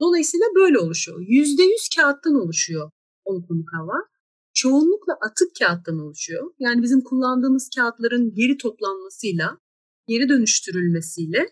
Dolayısıyla 0.00 0.46
böyle 0.54 0.78
oluşuyor. 0.78 1.20
Yüzde 1.20 1.62
yüz 1.62 1.88
kağıttan 1.96 2.34
oluşuyor 2.34 2.90
oluklu 3.24 3.54
mukavva. 3.54 3.94
Çoğunlukla 4.54 5.18
atık 5.20 5.56
kağıttan 5.58 5.98
oluşuyor. 5.98 6.50
Yani 6.58 6.82
bizim 6.82 7.00
kullandığımız 7.00 7.70
kağıtların 7.76 8.34
geri 8.34 8.56
toplanmasıyla, 8.56 9.58
geri 10.08 10.28
dönüştürülmesiyle 10.28 11.46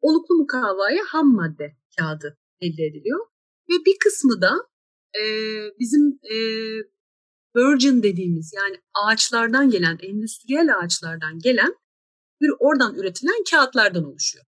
oluklu 0.00 0.34
mukavvaya 0.34 1.02
ham 1.08 1.34
madde 1.34 1.76
kağıdı 1.98 2.38
elde 2.60 2.84
ediliyor. 2.84 3.26
Ve 3.70 3.74
bir 3.86 3.96
kısmı 3.98 4.40
da 4.40 4.50
e, 5.14 5.24
bizim 5.78 6.18
e, 6.22 6.36
virgin 7.56 8.02
dediğimiz 8.02 8.52
yani 8.56 8.80
ağaçlardan 9.04 9.70
gelen, 9.70 9.98
endüstriyel 10.02 10.76
ağaçlardan 10.78 11.38
gelen 11.38 11.74
bir 12.40 12.50
oradan 12.58 12.94
üretilen 12.94 13.44
kağıtlardan 13.50 14.04
oluşuyor. 14.04 14.44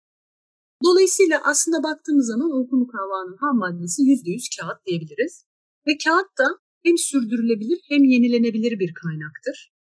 Dolayısıyla 0.84 1.42
aslında 1.44 1.84
baktığımız 1.84 2.28
zaman 2.28 2.52
uyku 2.52 2.76
mukavvanın 2.76 3.38
ham 3.38 3.58
maddesi 3.58 4.02
%100 4.02 4.62
kağıt 4.62 4.86
diyebiliriz. 4.86 5.46
Ve 5.88 5.92
kağıt 6.04 6.38
da 6.38 6.48
hem 6.86 6.98
sürdürülebilir 6.98 7.80
hem 7.90 8.04
yenilenebilir 8.04 8.80
bir 8.80 8.94
kaynaktır. 8.94 9.74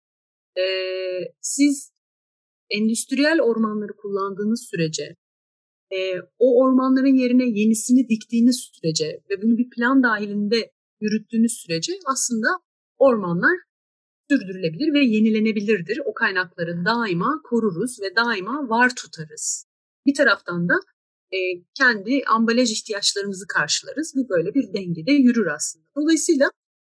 Ee, 0.59 1.35
siz 1.41 1.93
endüstriyel 2.71 3.41
ormanları 3.41 3.97
kullandığınız 3.97 4.69
sürece, 4.71 5.17
e, 5.97 5.99
o 6.39 6.63
ormanların 6.63 7.17
yerine 7.23 7.45
yenisini 7.61 8.09
diktiğiniz 8.09 8.71
sürece 8.73 9.21
ve 9.31 9.43
bunu 9.43 9.59
bir 9.59 9.71
plan 9.71 10.03
dahilinde 10.03 10.73
yürüttüğünüz 11.01 11.53
sürece 11.53 11.93
aslında 12.07 12.49
ormanlar 12.99 13.57
sürdürülebilir 14.31 14.95
ve 14.95 15.05
yenilenebilirdir. 15.05 16.01
O 16.05 16.15
kaynakları 16.15 16.85
daima 16.85 17.41
koruruz 17.45 17.99
ve 18.03 18.17
daima 18.17 18.69
var 18.69 18.93
tutarız. 18.97 19.67
Bir 20.07 20.15
taraftan 20.15 20.69
da 20.69 20.75
e, 21.33 21.39
kendi 21.79 22.23
ambalaj 22.35 22.73
ihtiyaçlarımızı 22.73 23.47
karşılarız. 23.47 24.15
Bu 24.17 24.29
böyle 24.29 24.55
bir 24.55 24.75
dengede 24.75 25.13
yürür 25.13 25.47
aslında. 25.47 25.87
Dolayısıyla 25.97 26.47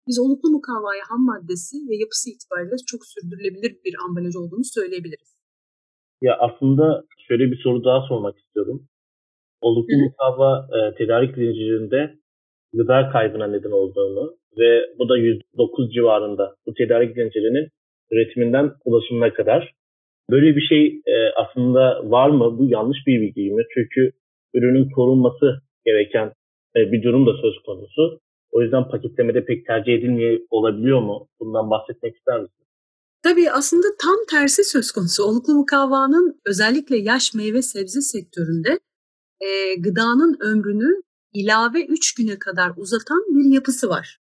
biz 0.09 0.19
oluklu 0.19 0.51
mukavvaya 0.51 1.05
ham 1.09 1.25
maddesi 1.25 1.77
ve 1.89 1.97
yapısı 1.97 2.31
itibariyle 2.31 2.77
çok 2.87 3.07
sürdürülebilir 3.07 3.73
bir 3.85 3.95
ambalaj 4.05 4.37
olduğunu 4.37 4.65
söyleyebiliriz. 4.65 5.31
Ya 6.23 6.33
aslında 6.47 7.05
şöyle 7.29 7.45
bir 7.51 7.61
soru 7.63 7.85
daha 7.85 8.09
sormak 8.09 8.39
istiyorum. 8.39 8.89
Oluklu 9.61 9.97
mukavva 9.99 10.69
e, 10.77 10.95
tedarik 10.95 11.35
zincirinde 11.35 12.15
gıda 12.73 13.11
kaybına 13.13 13.47
neden 13.47 13.71
olduğunu 13.71 14.37
ve 14.59 14.83
bu 14.99 15.09
da 15.09 15.19
%9 15.19 15.93
civarında 15.93 16.55
bu 16.67 16.75
tedarik 16.75 17.15
zincirinin 17.15 17.69
üretiminden 18.11 18.73
ulaşımına 18.85 19.33
kadar. 19.33 19.75
Böyle 20.31 20.57
bir 20.57 20.61
şey 20.61 20.87
e, 20.87 21.15
aslında 21.37 22.11
var 22.11 22.31
mı? 22.31 22.59
Bu 22.59 22.65
yanlış 22.65 22.99
bir 23.07 23.21
bilgi 23.21 23.53
mi? 23.53 23.63
Çünkü 23.75 24.13
ürünün 24.55 24.91
korunması 24.91 25.61
gereken 25.85 26.33
e, 26.77 26.93
bir 26.93 27.03
durum 27.03 27.27
da 27.27 27.31
söz 27.43 27.55
konusu. 27.67 28.21
O 28.53 28.63
yüzden 28.63 28.89
paketlemede 28.89 29.45
pek 29.45 29.67
tercih 29.67 29.93
edilmiyor 29.93 30.41
olabiliyor 30.51 31.01
mu? 31.01 31.29
Bundan 31.41 31.71
bahsetmek 31.71 32.17
ister 32.17 32.41
misin? 32.41 32.65
Tabii 33.23 33.51
aslında 33.51 33.87
tam 34.03 34.17
tersi 34.31 34.65
söz 34.65 34.93
konusu. 34.93 35.25
Oluklu 35.25 35.55
mukavvanın 35.55 36.41
özellikle 36.47 36.97
yaş 36.97 37.35
meyve 37.35 37.63
sebze 37.63 38.01
sektöründe 38.01 38.79
e, 39.41 39.75
gıdanın 39.75 40.37
ömrünü 40.41 41.03
ilave 41.33 41.85
3 41.85 42.15
güne 42.15 42.39
kadar 42.39 42.73
uzatan 42.77 43.21
bir 43.29 43.55
yapısı 43.55 43.89
var. 43.89 44.21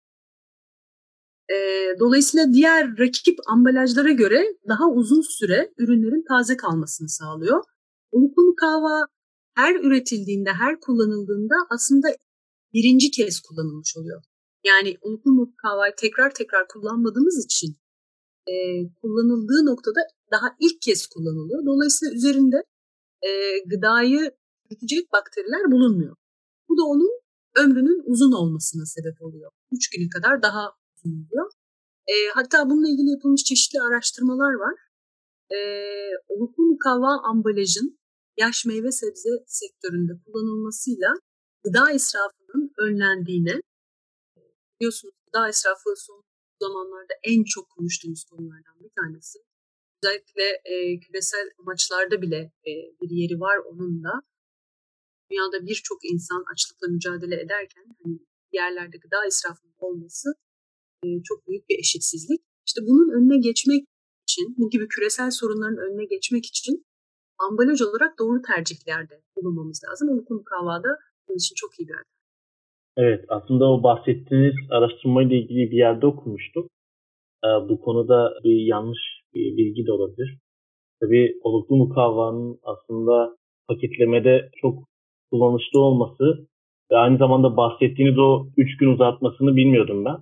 E, 1.52 1.56
dolayısıyla 2.00 2.54
diğer 2.54 2.98
rakip 3.00 3.40
ambalajlara 3.48 4.12
göre 4.12 4.58
daha 4.68 4.90
uzun 4.90 5.22
süre 5.22 5.74
ürünlerin 5.78 6.26
taze 6.28 6.58
kalmasını 6.58 7.10
sağlıyor. 7.10 7.64
Oluklu 8.12 8.44
mukavva 8.44 9.06
her 9.56 9.76
üretildiğinde, 9.76 10.50
her 10.50 10.80
kullanıldığında 10.80 11.56
aslında 11.70 12.08
birinci 12.74 13.12
kez 13.12 13.40
kullanılmış 13.40 13.98
oluyor. 13.98 14.22
Yani 14.64 14.98
unutlu 15.02 15.32
mukavvayı 15.32 15.94
tekrar 15.98 16.34
tekrar 16.34 16.68
kullanmadığımız 16.68 17.46
için 17.46 17.76
e, 18.48 18.54
kullanıldığı 19.02 19.66
noktada 19.66 20.00
daha 20.32 20.56
ilk 20.60 20.82
kez 20.82 21.08
kullanılıyor. 21.08 21.66
Dolayısıyla 21.66 22.16
üzerinde 22.16 22.64
e, 23.22 23.30
gıdayı 23.66 24.32
çürütecek 24.70 25.12
bakteriler 25.12 25.72
bulunmuyor. 25.72 26.16
Bu 26.70 26.78
da 26.78 26.84
onun 26.84 27.22
ömrünün 27.58 28.02
uzun 28.06 28.32
olmasına 28.32 28.86
sebep 28.86 29.22
oluyor. 29.22 29.52
Üç 29.72 29.90
güne 29.90 30.10
kadar 30.10 30.42
daha 30.42 30.74
uzun 30.96 31.12
oluyor. 31.12 31.52
E, 32.08 32.14
hatta 32.34 32.70
bununla 32.70 32.90
ilgili 32.90 33.10
yapılmış 33.10 33.44
çeşitli 33.44 33.80
araştırmalar 33.82 34.54
var. 34.54 34.76
E, 35.52 35.60
oluklu 36.28 36.64
mukavva 36.64 37.22
ambalajın 37.30 38.00
yaş 38.38 38.66
meyve 38.66 38.92
sebze 38.92 39.30
sektöründe 39.48 40.12
kullanılmasıyla 40.26 41.14
gıda 41.64 41.92
israfının 41.92 42.74
önlendiğine 42.78 43.62
biliyorsunuz 44.80 45.16
gıda 45.26 45.50
israfı 45.50 45.90
son 45.98 46.24
zamanlarda 46.62 47.14
en 47.24 47.44
çok 47.44 47.70
konuştuğumuz 47.70 48.24
konulardan 48.24 48.80
bir 48.80 48.92
tanesi. 49.00 49.40
Özellikle 50.04 50.62
e, 50.66 51.00
küresel 51.00 51.50
amaçlarda 51.60 52.22
bile 52.22 52.52
e, 52.68 52.72
bir 53.02 53.10
yeri 53.10 53.40
var 53.40 53.58
onun 53.58 54.04
da. 54.04 54.14
Dünyada 55.32 55.66
birçok 55.70 56.00
insan 56.14 56.44
açlıkla 56.54 56.88
mücadele 56.88 57.36
ederken 57.36 57.86
hani 58.04 58.20
yerlerde 58.52 58.98
gıda 58.98 59.26
israfının 59.28 59.76
olması 59.80 60.28
e, 61.04 61.08
çok 61.24 61.48
büyük 61.48 61.70
bir 61.70 61.80
eşitsizlik. 61.80 62.42
İşte 62.68 62.82
bunun 62.88 63.10
önüne 63.18 63.38
geçmek 63.48 63.84
için, 64.24 64.56
bu 64.58 64.70
gibi 64.70 64.88
küresel 64.88 65.32
sorunların 65.32 65.78
önüne 65.78 66.06
geçmek 66.06 66.46
için 66.46 66.86
ambalaj 67.46 67.82
olarak 67.82 68.20
doğru 68.20 68.42
tercihlerde 68.42 69.22
bulunmamız 69.36 69.82
lazım. 69.86 70.10
Uyku 70.14 70.34
mukavvada 70.34 70.92
bunun 71.28 71.38
için 71.38 71.56
çok 71.56 71.80
iyi 71.80 71.88
bir 71.88 71.96
Evet 72.98 73.26
aslında 73.30 73.66
o 73.66 73.84
bahsettiğiniz 73.84 74.56
araştırmayla 74.70 75.36
ilgili 75.36 75.72
bir 75.72 75.78
yerde 75.78 76.06
okumuştum. 76.06 76.68
Ee, 77.46 77.48
bu 77.70 77.82
konuda 77.82 78.34
bir 78.44 78.66
yanlış 78.74 79.00
bir 79.34 79.58
bilgi 79.58 79.86
de 79.88 79.92
olabilir. 79.92 80.40
Tabii 81.02 81.40
oluklu 81.44 81.76
mukavvanın 81.76 82.60
aslında 82.64 83.38
paketlemede 83.68 84.50
çok 84.62 84.89
kullanışlı 85.32 85.80
olması 85.80 86.48
ve 86.92 86.98
aynı 86.98 87.18
zamanda 87.18 87.58
bahsettiğiniz 87.58 88.18
o 88.18 88.48
3 88.58 88.78
gün 88.78 88.94
uzatmasını 88.94 89.56
bilmiyordum 89.56 90.06
ben. 90.06 90.18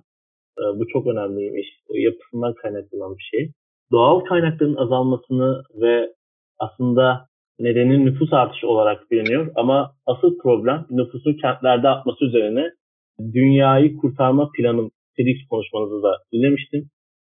bu 0.78 0.88
çok 0.92 1.06
önemliymiş. 1.06 1.66
Yapısından 1.90 2.54
kaynaklanan 2.54 3.16
bir 3.18 3.28
şey. 3.30 3.52
Doğal 3.92 4.20
kaynakların 4.20 4.76
azalmasını 4.76 5.62
ve 5.80 6.08
aslında 6.58 7.26
nedeni 7.58 8.04
nüfus 8.04 8.32
artışı 8.32 8.68
olarak 8.68 9.10
biliniyor. 9.10 9.52
Ama 9.54 9.92
asıl 10.06 10.38
problem 10.38 10.86
nüfusun 10.90 11.34
kentlerde 11.34 11.88
artması 11.88 12.24
üzerine 12.24 12.70
dünyayı 13.34 13.96
kurtarma 13.96 14.50
planı 14.56 14.90
TEDx 15.16 15.48
konuşmanızı 15.50 16.02
da 16.02 16.12
dinlemiştim. 16.32 16.90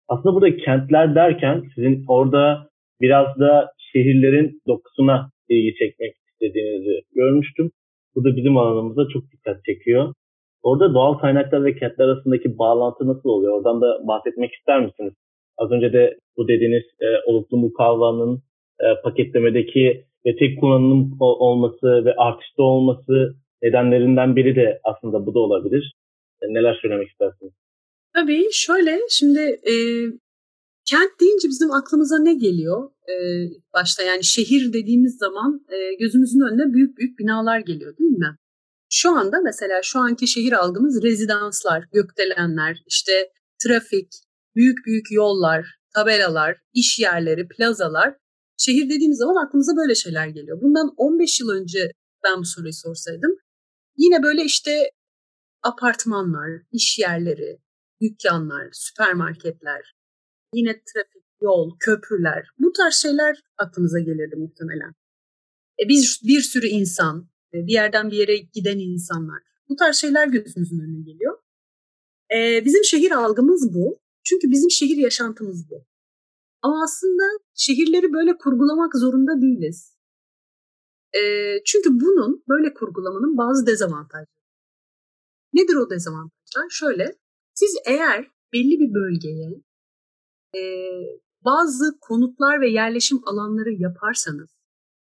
Aslında 0.08 0.36
burada 0.36 0.58
kentler 0.58 1.16
derken 1.16 1.64
sizin 1.76 2.06
orada 2.08 2.68
biraz 3.02 3.40
da 3.40 3.72
şehirlerin 3.94 4.62
dokusuna 4.68 5.30
ilgi 5.50 5.76
çekmek 5.80 6.19
istediğinizi 6.40 7.02
görmüştüm. 7.16 7.72
Bu 8.16 8.24
da 8.24 8.36
bizim 8.36 8.58
alanımıza 8.58 9.08
çok 9.14 9.32
dikkat 9.32 9.66
çekiyor. 9.66 10.14
Orada 10.64 10.94
doğal 10.94 11.14
kaynaklar 11.14 11.66
ve 11.66 11.76
kentler 11.76 12.06
arasındaki 12.06 12.58
bağlantı 12.58 13.08
nasıl 13.08 13.30
oluyor? 13.30 13.58
Oradan 13.58 13.82
da 13.82 14.08
bahsetmek 14.08 14.54
ister 14.54 14.86
misiniz? 14.86 15.14
Az 15.58 15.72
önce 15.72 15.94
de 15.94 16.18
bu 16.38 16.48
dediğiniz 16.48 16.84
e, 16.84 17.08
oluklu 17.26 17.58
mukavvanın 17.58 18.44
e, 18.80 18.86
paketlemedeki 19.04 20.06
ve 20.26 20.36
tek 20.36 20.60
kullanım 20.60 21.18
olması 21.20 22.06
ve 22.06 22.16
artışta 22.16 22.64
olması 22.64 23.36
nedenlerinden 23.62 24.36
biri 24.36 24.56
de 24.56 24.80
aslında 24.84 25.26
bu 25.26 25.34
da 25.34 25.40
olabilir. 25.40 25.94
E, 26.42 26.54
neler 26.54 26.80
söylemek 26.82 27.10
istersiniz? 27.10 27.54
Tabii 28.14 28.44
şöyle 28.52 28.92
şimdi 29.10 29.40
e, 29.40 29.74
kent 30.90 31.20
deyince 31.20 31.48
bizim 31.50 31.72
aklımıza 31.72 32.20
ne 32.20 32.34
geliyor? 32.34 32.92
E, 33.10 33.14
başta 33.74 34.04
yani 34.04 34.24
şehir 34.24 34.74
dediğimiz 34.74 35.18
zaman 35.18 35.66
e, 35.70 35.96
gözümüzün 36.00 36.40
önüne 36.40 36.74
büyük 36.74 36.98
büyük 36.98 37.20
binalar 37.20 37.60
geliyor 37.60 37.98
değil 37.98 38.12
mi? 38.12 38.36
Şu 38.92 39.10
anda 39.10 39.38
mesela 39.44 39.82
şu 39.84 40.00
anki 40.00 40.28
şehir 40.28 40.52
algımız 40.52 41.04
rezidanslar, 41.04 41.84
gökdelenler, 41.94 42.78
işte 42.88 43.12
trafik, 43.64 44.08
büyük 44.56 44.86
büyük 44.86 45.12
yollar, 45.12 45.66
tabelalar, 45.96 46.58
iş 46.74 47.00
yerleri, 47.00 47.48
plazalar. 47.48 48.16
Şehir 48.58 48.90
dediğimiz 48.90 49.18
zaman 49.18 49.46
aklımıza 49.46 49.72
böyle 49.78 49.96
şeyler 49.96 50.28
geliyor. 50.28 50.62
Bundan 50.62 50.94
15 50.98 51.40
yıl 51.40 51.50
önce 51.50 51.92
ben 52.24 52.40
bu 52.40 52.46
soruyu 52.46 52.74
sorsaydım 52.74 53.36
yine 53.98 54.24
böyle 54.24 54.44
işte 54.44 54.72
apartmanlar, 55.64 56.50
iş 56.72 57.00
yerleri, 57.00 57.60
dükkanlar, 58.02 58.70
süpermarketler, 58.72 59.99
yine 60.54 60.72
trafik, 60.72 61.24
yol, 61.42 61.78
köprüler 61.80 62.48
bu 62.60 62.74
tarz 62.74 62.96
şeyler 62.96 63.44
aklımıza 63.58 64.00
gelirdi 64.00 64.36
muhtemelen. 64.36 64.94
E 65.84 65.90
bir, 65.90 66.20
bir 66.24 66.42
sürü 66.42 66.68
insan, 66.68 67.30
e, 67.54 67.58
bir 67.68 67.74
yerden 67.74 68.12
bir 68.12 68.18
yere 68.18 68.38
giden 68.38 68.80
insanlar 68.80 69.40
bu 69.70 69.76
tarz 69.76 69.96
şeyler 69.96 70.28
gözümüzün 70.28 70.80
önüne 70.80 71.02
geliyor. 71.12 71.38
E, 72.36 72.66
bizim 72.66 72.84
şehir 72.84 73.12
algımız 73.12 73.74
bu. 73.74 74.00
Çünkü 74.24 74.52
bizim 74.52 74.72
şehir 74.72 74.98
yaşantımız 74.98 75.70
bu. 75.70 75.86
Ama 76.62 76.84
aslında 76.84 77.24
şehirleri 77.54 78.14
böyle 78.14 78.38
kurgulamak 78.38 78.96
zorunda 78.96 79.42
değiliz. 79.42 79.98
E, 81.14 81.22
çünkü 81.66 81.90
bunun, 81.90 82.44
böyle 82.50 82.74
kurgulamanın 82.74 83.38
bazı 83.38 83.66
dezavantajları. 83.68 84.40
Nedir 85.54 85.76
o 85.76 85.90
dezavantajlar? 85.90 86.70
Şöyle, 86.70 87.16
siz 87.54 87.76
eğer 87.86 88.32
belli 88.54 88.80
bir 88.80 88.94
bölgeye 88.94 89.62
e, 90.56 90.62
bazı 91.46 91.98
konutlar 92.02 92.62
ve 92.62 92.70
yerleşim 92.70 93.28
alanları 93.28 93.74
yaparsanız, 93.74 94.50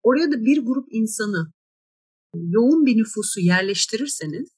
oraya 0.03 0.31
da 0.31 0.45
bir 0.45 0.65
grup 0.65 0.87
insanı, 0.91 1.51
yoğun 2.33 2.85
bir 2.85 2.97
nüfusu 2.97 3.39
yerleştirirseniz, 3.39 4.49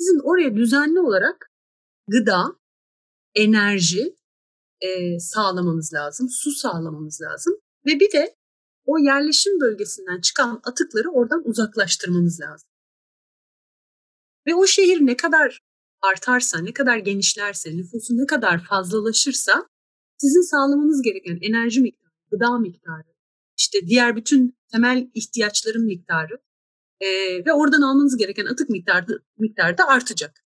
sizin 0.00 0.20
oraya 0.24 0.56
düzenli 0.56 1.00
olarak 1.00 1.50
gıda, 2.08 2.58
enerji 3.34 4.16
e, 4.80 5.20
sağlamanız 5.20 5.92
lazım, 5.94 6.28
su 6.30 6.50
sağlamanız 6.50 7.20
lazım 7.20 7.54
ve 7.86 8.00
bir 8.00 8.12
de 8.12 8.36
o 8.86 8.98
yerleşim 8.98 9.60
bölgesinden 9.60 10.20
çıkan 10.20 10.60
atıkları 10.64 11.10
oradan 11.10 11.42
uzaklaştırmanız 11.48 12.40
lazım. 12.40 12.68
Ve 14.46 14.54
o 14.54 14.66
şehir 14.66 15.06
ne 15.06 15.16
kadar 15.16 15.60
artarsa, 16.02 16.58
ne 16.58 16.72
kadar 16.72 16.96
genişlerse, 16.96 17.76
nüfusu 17.76 18.16
ne 18.16 18.26
kadar 18.26 18.64
fazlalaşırsa 18.64 19.68
sizin 20.18 20.50
sağlamanız 20.50 21.02
gereken 21.02 21.38
enerji 21.42 21.80
miktarı, 21.80 22.12
gıda 22.30 22.58
miktarı, 22.58 23.14
işte 23.58 23.78
diğer 23.86 24.16
bütün 24.16 24.58
temel 24.72 25.10
ihtiyaçların 25.14 25.84
miktarı 25.84 26.38
e, 27.00 27.08
ve 27.46 27.52
oradan 27.52 27.82
almanız 27.82 28.16
gereken 28.16 28.46
atık 28.46 28.68
miktarı, 28.68 29.22
miktarı 29.38 29.78
da 29.78 29.88
artacak. 29.88 30.44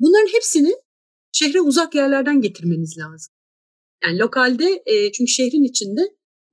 Bunların 0.00 0.34
hepsini 0.34 0.74
şehre 1.32 1.60
uzak 1.60 1.94
yerlerden 1.94 2.40
getirmeniz 2.40 2.98
lazım. 2.98 3.34
Yani 4.04 4.18
lokalde 4.18 4.82
e, 4.86 5.12
çünkü 5.12 5.32
şehrin 5.32 5.64
içinde 5.64 6.00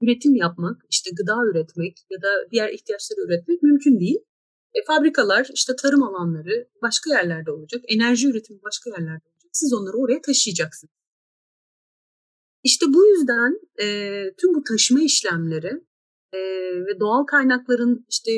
üretim 0.02 0.36
yapmak, 0.36 0.82
işte 0.90 1.12
gıda 1.18 1.36
üretmek 1.52 1.98
ya 2.10 2.22
da 2.22 2.52
diğer 2.52 2.70
ihtiyaçları 2.70 3.22
üretmek 3.22 3.64
mümkün 3.64 4.00
değil. 4.00 4.20
E, 4.74 4.80
fabrikalar, 4.88 5.48
işte 5.54 5.76
tarım 5.76 6.04
alanları 6.04 6.70
başka 6.82 7.10
yerlerde 7.10 7.52
olacak. 7.52 7.82
Enerji 7.88 8.28
üretimi 8.28 8.60
başka 8.64 8.90
yerlerde 8.90 9.26
olacak. 9.30 9.50
Siz 9.52 9.74
onları 9.74 9.98
oraya 9.98 10.22
taşıyacaksınız. 10.22 11.03
İşte 12.64 12.86
bu 12.90 13.06
yüzden 13.06 13.60
e, 13.82 13.86
tüm 14.38 14.54
bu 14.54 14.64
taşıma 14.64 15.02
işlemleri 15.02 15.82
e, 16.34 16.40
ve 16.86 17.00
doğal 17.00 17.24
kaynakların 17.24 18.06
işte 18.10 18.32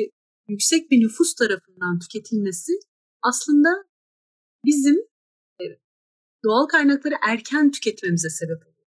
yüksek 0.48 0.90
bir 0.90 1.00
nüfus 1.00 1.34
tarafından 1.34 1.98
tüketilmesi 1.98 2.72
aslında 3.22 3.68
bizim 4.64 4.96
e, 5.60 5.64
doğal 6.44 6.66
kaynakları 6.66 7.14
erken 7.28 7.70
tüketmemize 7.70 8.30
sebep 8.30 8.62
oluyor. 8.62 8.86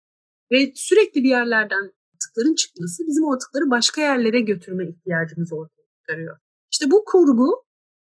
Ve 0.52 0.72
sürekli 0.74 1.22
bir 1.24 1.28
yerlerden 1.28 1.92
atıkların 2.14 2.54
çıkması 2.54 3.02
bizim 3.06 3.24
o 3.24 3.34
atıkları 3.34 3.70
başka 3.70 4.00
yerlere 4.00 4.40
götürme 4.40 4.88
ihtiyacımızı 4.88 5.54
ortaya 5.54 5.86
çıkarıyor. 6.00 6.38
İşte 6.72 6.90
bu 6.90 7.04
kurgu 7.04 7.64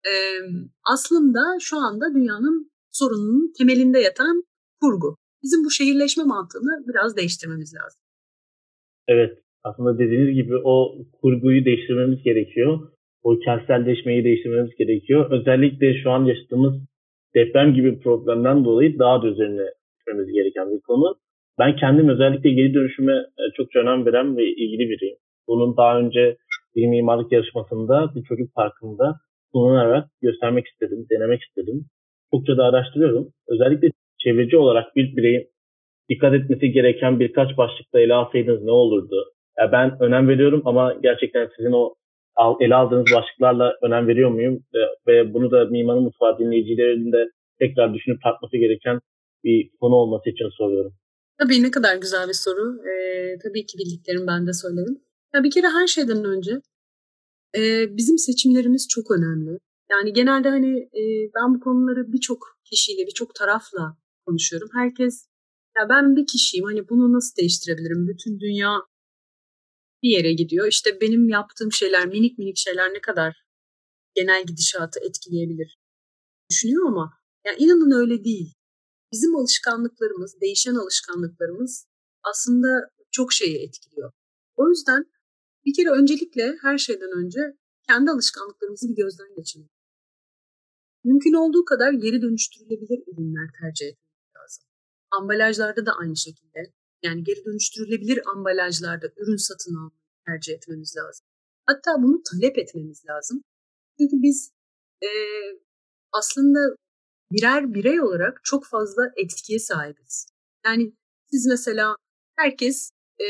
e, 0.06 0.12
aslında 0.84 1.40
şu 1.60 1.76
anda 1.78 2.14
dünyanın 2.14 2.72
sorununun 2.90 3.52
temelinde 3.58 4.00
yatan 4.00 4.44
kurgu. 4.80 5.19
Bizim 5.42 5.64
bu 5.64 5.70
şehirleşme 5.70 6.24
mantığını 6.24 6.72
biraz 6.88 7.16
değiştirmemiz 7.16 7.74
lazım. 7.74 8.00
Evet, 9.08 9.38
aslında 9.64 9.98
dediğiniz 9.98 10.34
gibi 10.34 10.56
o 10.64 10.94
kurguyu 11.20 11.64
değiştirmemiz 11.64 12.22
gerekiyor. 12.22 12.78
O 13.22 13.38
kentselleşmeyi 13.38 14.24
değiştirmemiz 14.24 14.70
gerekiyor. 14.78 15.30
Özellikle 15.30 16.02
şu 16.02 16.10
an 16.10 16.24
yaşadığımız 16.24 16.74
deprem 17.34 17.74
gibi 17.74 18.00
problemden 18.00 18.64
dolayı 18.64 18.98
daha 18.98 19.22
da 19.22 19.26
üzerine 19.26 19.66
gitmemiz 19.98 20.32
gereken 20.32 20.70
bir 20.74 20.80
konu. 20.80 21.16
Ben 21.58 21.76
kendim 21.76 22.08
özellikle 22.08 22.50
geri 22.50 22.74
dönüşüme 22.74 23.12
e, 23.12 23.42
çok 23.56 23.76
önem 23.76 24.06
veren 24.06 24.36
ve 24.36 24.44
ilgili 24.44 24.90
biriyim. 24.90 25.16
Bunun 25.48 25.76
daha 25.76 25.98
önce 25.98 26.36
bir 26.76 26.86
mimarlık 26.86 27.32
yarışmasında 27.32 28.14
bir 28.14 28.22
çocuk 28.22 28.54
parkında 28.54 29.20
sunarak 29.52 30.08
göstermek 30.22 30.66
istedim, 30.66 31.06
denemek 31.10 31.42
istedim. 31.42 31.86
Çokça 32.30 32.56
da 32.56 32.64
araştırıyorum. 32.64 33.28
Özellikle 33.48 33.90
çevreci 34.24 34.56
olarak 34.56 34.96
bir 34.96 35.16
bireyin 35.16 35.48
dikkat 36.08 36.34
etmesi 36.34 36.72
gereken 36.72 37.20
birkaç 37.20 37.56
başlıkta 37.56 38.00
ele 38.00 38.14
alsaydınız 38.14 38.62
ne 38.62 38.70
olurdu? 38.70 39.32
Ya 39.58 39.72
ben 39.72 39.96
önem 40.00 40.28
veriyorum 40.28 40.62
ama 40.64 40.94
gerçekten 41.02 41.48
sizin 41.56 41.72
o 41.72 41.94
ele 42.60 42.74
aldığınız 42.74 43.06
başlıklarla 43.14 43.74
önem 43.82 44.08
veriyor 44.08 44.30
muyum? 44.30 44.64
Ve 45.06 45.34
bunu 45.34 45.50
da 45.50 45.64
Mimarın 45.64 46.02
Mutfağı 46.02 46.38
dinleyicilerinin 46.38 47.12
de 47.12 47.30
tekrar 47.58 47.94
düşünüp 47.94 48.22
tartması 48.22 48.56
gereken 48.56 49.00
bir 49.44 49.70
konu 49.80 49.94
olması 49.94 50.30
için 50.30 50.48
soruyorum. 50.58 50.92
Tabii 51.38 51.62
ne 51.62 51.70
kadar 51.70 51.96
güzel 51.96 52.28
bir 52.28 52.38
soru. 52.44 52.78
Ee, 52.88 53.38
tabii 53.42 53.66
ki 53.66 53.78
bildiklerimi 53.78 54.26
ben 54.26 54.46
de 54.46 54.52
söylerim. 54.52 55.00
Ya 55.34 55.44
bir 55.44 55.50
kere 55.50 55.66
her 55.66 55.86
şeyden 55.86 56.24
önce 56.24 56.52
e, 57.56 57.60
bizim 57.96 58.18
seçimlerimiz 58.18 58.88
çok 58.88 59.10
önemli. 59.10 59.58
Yani 59.90 60.12
genelde 60.12 60.48
hani 60.48 60.78
e, 60.78 61.02
ben 61.36 61.54
bu 61.54 61.60
konuları 61.60 62.12
birçok 62.12 62.38
kişiyle, 62.64 63.06
birçok 63.06 63.34
tarafla 63.34 63.96
konuşuyorum. 64.30 64.68
Herkes 64.72 65.26
ya 65.76 65.88
ben 65.88 66.16
bir 66.16 66.26
kişiyim 66.26 66.64
hani 66.64 66.88
bunu 66.88 67.12
nasıl 67.12 67.36
değiştirebilirim? 67.36 68.08
Bütün 68.08 68.40
dünya 68.40 68.70
bir 70.02 70.10
yere 70.10 70.32
gidiyor. 70.32 70.66
İşte 70.66 71.00
benim 71.00 71.28
yaptığım 71.28 71.72
şeyler, 71.72 72.06
minik 72.06 72.38
minik 72.38 72.56
şeyler 72.56 72.94
ne 72.94 73.00
kadar 73.00 73.44
genel 74.14 74.46
gidişatı 74.46 75.00
etkileyebilir 75.00 75.78
düşünüyor 76.50 76.88
ama 76.88 77.12
ya 77.46 77.52
inanın 77.58 78.00
öyle 78.00 78.24
değil. 78.24 78.54
Bizim 79.12 79.36
alışkanlıklarımız, 79.36 80.40
değişen 80.40 80.74
alışkanlıklarımız 80.74 81.86
aslında 82.22 82.68
çok 83.10 83.32
şeyi 83.32 83.58
etkiliyor. 83.66 84.12
O 84.56 84.68
yüzden 84.68 85.04
bir 85.66 85.74
kere 85.74 85.90
öncelikle 85.90 86.56
her 86.62 86.78
şeyden 86.78 87.24
önce 87.24 87.40
kendi 87.88 88.10
alışkanlıklarımızı 88.10 88.88
bir 88.88 88.96
gözden 88.96 89.34
geçirelim. 89.36 89.70
Mümkün 91.04 91.32
olduğu 91.32 91.64
kadar 91.64 91.92
geri 91.92 92.22
dönüştürülebilir 92.22 93.02
ürünler 93.06 93.50
tercih 93.60 93.86
lazım. 93.86 94.09
Ambalajlarda 95.18 95.86
da 95.86 95.92
aynı 95.92 96.16
şekilde. 96.16 96.72
Yani 97.02 97.24
geri 97.24 97.44
dönüştürülebilir 97.44 98.20
ambalajlarda 98.34 99.06
ürün 99.16 99.36
satın 99.36 99.74
almayı 99.74 100.00
tercih 100.26 100.54
etmemiz 100.54 100.96
lazım. 100.96 101.26
Hatta 101.66 101.90
bunu 102.02 102.22
talep 102.22 102.58
etmemiz 102.58 103.02
lazım. 103.08 103.42
Çünkü 103.98 104.16
biz 104.22 104.52
e, 105.02 105.08
aslında 106.12 106.76
birer 107.32 107.74
birey 107.74 108.00
olarak 108.00 108.40
çok 108.44 108.66
fazla 108.66 109.02
etkiye 109.16 109.58
sahibiz. 109.58 110.26
Yani 110.66 110.92
siz 111.30 111.46
mesela 111.46 111.96
herkes 112.36 112.90
e, 113.20 113.26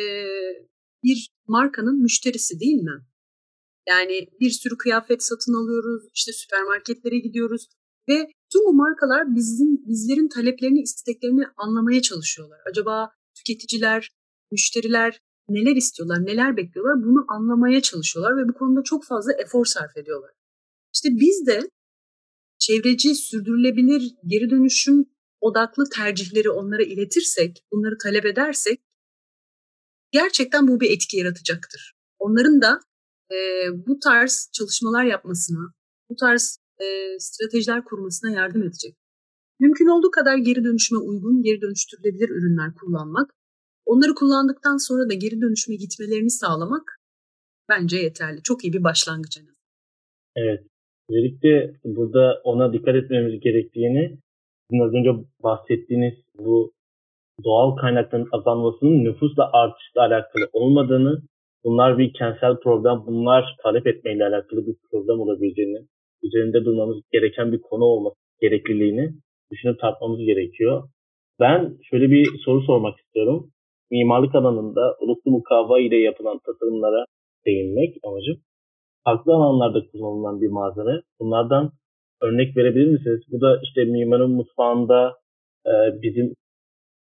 bir 1.05 1.31
markanın 1.47 2.03
müşterisi 2.03 2.61
değil 2.61 2.83
mi? 2.83 3.07
Yani 3.89 4.29
bir 4.41 4.51
sürü 4.51 4.77
kıyafet 4.77 5.23
satın 5.23 5.55
alıyoruz, 5.55 6.09
işte 6.15 6.33
süpermarketlere 6.33 7.19
gidiyoruz 7.19 7.69
ve 8.09 8.27
tüm 8.53 8.63
bu 8.67 8.73
markalar 8.73 9.35
bizim 9.35 9.87
bizlerin 9.87 10.29
taleplerini, 10.29 10.81
isteklerini 10.83 11.45
anlamaya 11.57 12.03
çalışıyorlar. 12.03 12.59
Acaba 12.71 13.11
tüketiciler, 13.35 14.09
müşteriler 14.53 15.21
neler 15.49 15.77
istiyorlar, 15.77 16.27
neler 16.27 16.57
bekliyorlar 16.57 17.05
bunu 17.05 17.25
anlamaya 17.29 17.83
çalışıyorlar 17.83 18.37
ve 18.37 18.49
bu 18.49 18.55
konuda 18.55 18.83
çok 18.85 19.05
fazla 19.05 19.33
efor 19.33 19.65
sarf 19.65 19.97
ediyorlar. 19.97 20.31
İşte 20.95 21.09
biz 21.13 21.47
de 21.47 21.71
çevreci, 22.59 23.15
sürdürülebilir 23.15 24.15
geri 24.27 24.51
dönüşüm 24.51 25.05
odaklı 25.41 25.85
tercihleri 25.97 26.51
onlara 26.51 26.83
iletirsek, 26.83 27.65
bunları 27.73 27.99
talep 27.99 28.27
edersek 28.27 28.81
gerçekten 30.11 30.69
bu 30.69 30.81
bir 30.81 30.91
etki 30.91 31.17
yaratacaktır. 31.17 31.95
Onların 32.19 32.63
da 32.63 32.81
e, 33.31 33.37
bu 33.87 33.99
tarz 33.99 34.51
çalışmalar 34.53 35.05
yapmasına, 35.05 35.75
bu 36.11 36.17
tarz 36.17 36.59
e, 36.81 37.19
stratejiler 37.19 37.85
kurmasına 37.85 38.31
yardım 38.31 38.63
edecek. 38.63 38.95
Mümkün 39.61 39.87
olduğu 39.87 40.11
kadar 40.11 40.37
geri 40.37 40.65
dönüşüme 40.65 41.01
uygun, 41.01 41.43
geri 41.43 41.61
dönüştürülebilir 41.61 42.29
ürünler 42.29 42.75
kullanmak, 42.75 43.31
onları 43.87 44.15
kullandıktan 44.15 44.77
sonra 44.77 45.11
da 45.11 45.15
geri 45.15 45.41
dönüşüme 45.41 45.77
gitmelerini 45.77 46.31
sağlamak 46.31 47.01
bence 47.69 47.97
yeterli. 47.97 48.43
Çok 48.43 48.65
iyi 48.65 48.73
bir 48.73 48.85
başlangıç 48.85 49.39
Evet. 50.37 50.61
Özellikle 51.11 51.81
burada 51.85 52.41
ona 52.45 52.73
dikkat 52.73 52.95
etmemiz 52.95 53.41
gerektiğini, 53.41 54.19
az 54.83 54.95
önce 54.95 55.11
bahsettiğiniz 55.43 56.15
bu 56.39 56.73
doğal 57.45 57.77
kaynakların 57.77 58.29
azalmasının 58.33 59.05
nüfusla 59.05 59.51
artışla 59.53 60.01
alakalı 60.01 60.49
olmadığını, 60.53 61.23
bunlar 61.65 61.99
bir 61.99 62.13
kentsel 62.13 62.57
problem, 62.63 63.03
bunlar 63.07 63.57
talep 63.63 63.87
etmeyle 63.87 64.25
alakalı 64.25 64.67
bir 64.67 64.77
problem 64.91 65.21
olabileceğini, 65.21 65.87
üzerinde 66.23 66.65
durmamız 66.65 66.97
gereken 67.13 67.53
bir 67.53 67.61
konu 67.61 67.85
olması 67.85 68.17
gerekliliğini 68.41 69.11
düşünüp 69.53 69.81
tartmamız 69.81 70.21
gerekiyor. 70.21 70.89
Ben 71.41 71.79
şöyle 71.91 72.11
bir 72.11 72.39
soru 72.45 72.63
sormak 72.63 72.99
istiyorum. 72.99 73.51
Mimarlık 73.91 74.35
alanında 74.35 74.97
uluklu 75.01 75.31
mukavva 75.31 75.81
ile 75.81 75.97
yapılan 75.97 76.39
tasarımlara 76.47 77.05
değinmek 77.47 77.97
amacım. 78.05 78.37
Farklı 79.05 79.33
alanlarda 79.35 79.87
kullanılan 79.93 80.41
bir 80.41 80.49
malzeme. 80.49 81.03
Bunlardan 81.21 81.73
örnek 82.23 82.57
verebilir 82.57 82.87
misiniz? 82.87 83.21
Bu 83.33 83.41
da 83.41 83.61
işte 83.63 83.85
mimarın 83.85 84.31
mutfağında 84.31 85.17
e, 85.67 85.73
bizim 86.03 86.35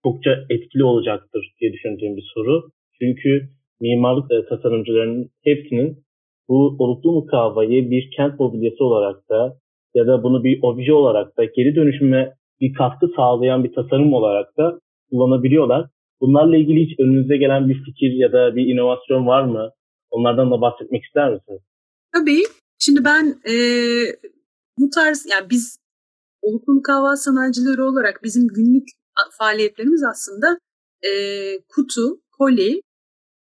çokça 0.04 0.32
etkili 0.50 0.84
olacaktır 0.84 1.54
diye 1.60 1.74
düşündüğüm 1.74 2.16
bir 2.18 2.32
soru. 2.34 2.70
Çünkü 3.02 3.50
mimarlık 3.82 4.32
e, 4.32 4.46
tasarımcılarının 4.50 5.30
hepsinin 5.44 6.05
bu 6.50 6.76
oluklu 6.80 7.12
mukavayı 7.12 7.92
bir 7.92 8.12
kent 8.18 8.40
mobilyası 8.40 8.84
olarak 8.84 9.30
da 9.30 9.58
ya 9.96 10.08
da 10.08 10.24
bunu 10.24 10.44
bir 10.44 10.60
obje 10.64 10.94
olarak 10.94 11.38
da 11.38 11.46
geri 11.46 11.76
dönüşüme 11.76 12.34
bir 12.62 12.74
katkı 12.74 13.08
sağlayan 13.16 13.64
bir 13.64 13.74
tasarım 13.74 14.14
olarak 14.14 14.58
da 14.58 14.80
kullanabiliyorlar. 15.10 15.90
Bunlarla 16.22 16.58
ilgili 16.58 16.86
hiç 16.86 17.00
önünüze 17.00 17.38
gelen 17.38 17.70
bir 17.70 17.84
fikir 17.84 18.12
ya 18.12 18.32
da 18.32 18.56
bir 18.56 18.66
inovasyon 18.74 19.28
var 19.28 19.44
mı? 19.44 19.70
Onlardan 20.12 20.52
da 20.52 20.62
bahsetmek 20.62 21.04
ister 21.04 21.34
misiniz? 21.34 21.62
Tabii. 22.14 22.44
Şimdi 22.80 23.06
ben 23.06 23.26
e, 23.52 23.56
bu 24.78 24.90
tarz 24.90 25.26
yani 25.32 25.50
biz 25.50 25.78
oluklu 26.42 26.74
mukavva 26.74 27.16
sanayicileri 27.16 27.82
olarak 27.82 28.20
bizim 28.24 28.48
günlük 28.48 28.88
faaliyetlerimiz 29.40 30.04
aslında 30.04 30.60
e, 31.02 31.12
kutu, 31.70 32.22
koli 32.38 32.82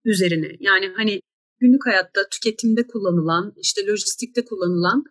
üzerine. 0.04 0.56
Yani 0.60 0.86
hani 0.96 1.20
günlük 1.60 1.86
hayatta 1.86 2.20
tüketimde 2.30 2.86
kullanılan, 2.86 3.52
işte 3.56 3.86
lojistikte 3.86 4.44
kullanılan 4.44 5.04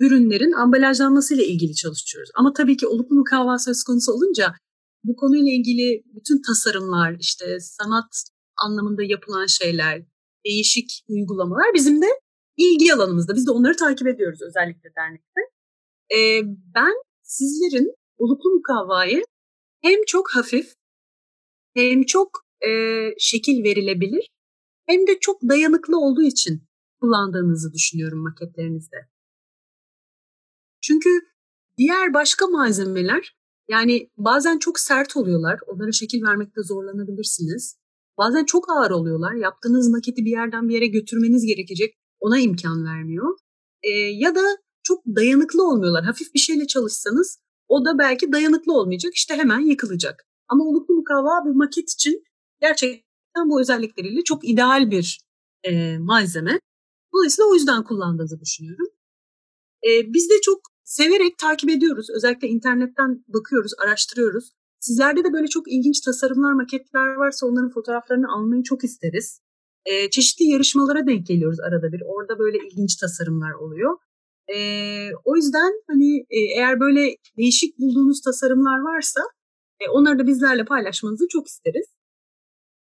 ürünlerin 0.00 0.52
ambalajlanması 0.52 1.34
ile 1.34 1.46
ilgili 1.46 1.74
çalışıyoruz. 1.74 2.30
Ama 2.34 2.52
tabii 2.52 2.76
ki 2.76 2.86
oluklu 2.86 3.16
mukavva 3.16 3.58
söz 3.58 3.84
konusu 3.84 4.12
olunca 4.12 4.54
bu 5.04 5.16
konuyla 5.16 5.52
ilgili 5.52 6.02
bütün 6.14 6.42
tasarımlar, 6.42 7.16
işte 7.20 7.60
sanat 7.60 8.24
anlamında 8.64 9.02
yapılan 9.02 9.46
şeyler, 9.46 10.02
değişik 10.46 10.90
uygulamalar 11.08 11.74
bizim 11.74 12.02
de 12.02 12.06
ilgi 12.56 12.94
alanımızda. 12.94 13.34
Biz 13.34 13.46
de 13.46 13.50
onları 13.50 13.76
takip 13.76 14.06
ediyoruz 14.06 14.38
özellikle 14.42 14.88
dernekte. 14.96 15.40
Ee, 16.14 16.40
ben 16.74 16.94
sizlerin 17.22 17.94
oluklu 18.18 18.50
mukavvayı 18.50 19.24
hem 19.82 20.04
çok 20.06 20.30
hafif 20.34 20.74
hem 21.74 22.04
çok 22.04 22.28
e, 22.60 22.70
şekil 23.18 23.64
verilebilir 23.64 24.28
hem 24.86 25.06
de 25.06 25.18
çok 25.20 25.42
dayanıklı 25.42 25.98
olduğu 25.98 26.22
için 26.22 26.62
kullandığınızı 27.00 27.72
düşünüyorum 27.72 28.22
maketlerinizde. 28.22 28.96
Çünkü 30.80 31.08
diğer 31.78 32.14
başka 32.14 32.46
malzemeler 32.46 33.36
yani 33.68 34.10
bazen 34.16 34.58
çok 34.58 34.78
sert 34.78 35.16
oluyorlar. 35.16 35.60
Onlara 35.66 35.92
şekil 35.92 36.22
vermekte 36.22 36.62
zorlanabilirsiniz. 36.62 37.76
Bazen 38.18 38.44
çok 38.44 38.70
ağır 38.70 38.90
oluyorlar. 38.90 39.34
Yaptığınız 39.34 39.88
maketi 39.88 40.24
bir 40.24 40.30
yerden 40.30 40.68
bir 40.68 40.74
yere 40.74 40.86
götürmeniz 40.86 41.46
gerekecek. 41.46 41.94
Ona 42.20 42.38
imkan 42.38 42.84
vermiyor. 42.84 43.38
E, 43.82 43.88
ya 43.90 44.34
da 44.34 44.56
çok 44.82 45.06
dayanıklı 45.06 45.68
olmuyorlar. 45.68 46.04
Hafif 46.04 46.34
bir 46.34 46.38
şeyle 46.38 46.66
çalışsanız 46.66 47.38
o 47.68 47.84
da 47.84 47.98
belki 47.98 48.32
dayanıklı 48.32 48.72
olmayacak. 48.72 49.14
İşte 49.14 49.34
hemen 49.34 49.60
yıkılacak. 49.60 50.26
Ama 50.48 50.64
oluklu 50.64 50.94
mukavva 50.94 51.44
bu 51.44 51.54
maket 51.54 51.90
için 51.90 52.22
gerçekten 52.60 53.03
bu 53.46 53.60
özellikleriyle 53.60 54.24
çok 54.24 54.48
ideal 54.48 54.90
bir 54.90 55.20
e, 55.62 55.98
malzeme. 55.98 56.60
Dolayısıyla 57.12 57.50
o 57.50 57.54
yüzden 57.54 57.84
kullandığınızı 57.84 58.40
düşünüyorum. 58.40 58.86
E, 59.86 60.12
biz 60.12 60.30
de 60.30 60.34
çok 60.42 60.60
severek 60.84 61.38
takip 61.38 61.70
ediyoruz. 61.70 62.06
Özellikle 62.16 62.48
internetten 62.48 63.24
bakıyoruz, 63.28 63.72
araştırıyoruz. 63.84 64.52
Sizlerde 64.80 65.24
de 65.24 65.32
böyle 65.32 65.46
çok 65.46 65.72
ilginç 65.72 66.00
tasarımlar, 66.00 66.52
maketler 66.52 67.14
varsa 67.14 67.46
onların 67.46 67.70
fotoğraflarını 67.70 68.32
almayı 68.32 68.62
çok 68.62 68.84
isteriz. 68.84 69.40
E, 69.86 70.10
çeşitli 70.10 70.44
yarışmalara 70.44 71.06
denk 71.06 71.26
geliyoruz 71.26 71.60
arada 71.60 71.92
bir. 71.92 72.02
Orada 72.06 72.38
böyle 72.38 72.58
ilginç 72.58 72.96
tasarımlar 72.96 73.52
oluyor. 73.52 73.96
E, 74.54 74.56
o 75.24 75.36
yüzden 75.36 75.72
hani 75.86 76.18
e, 76.30 76.38
eğer 76.56 76.80
böyle 76.80 77.16
değişik 77.36 77.78
bulduğunuz 77.78 78.20
tasarımlar 78.20 78.78
varsa 78.78 79.20
e, 79.80 79.90
onları 79.90 80.18
da 80.18 80.26
bizlerle 80.26 80.64
paylaşmanızı 80.64 81.28
çok 81.28 81.46
isteriz. 81.46 81.86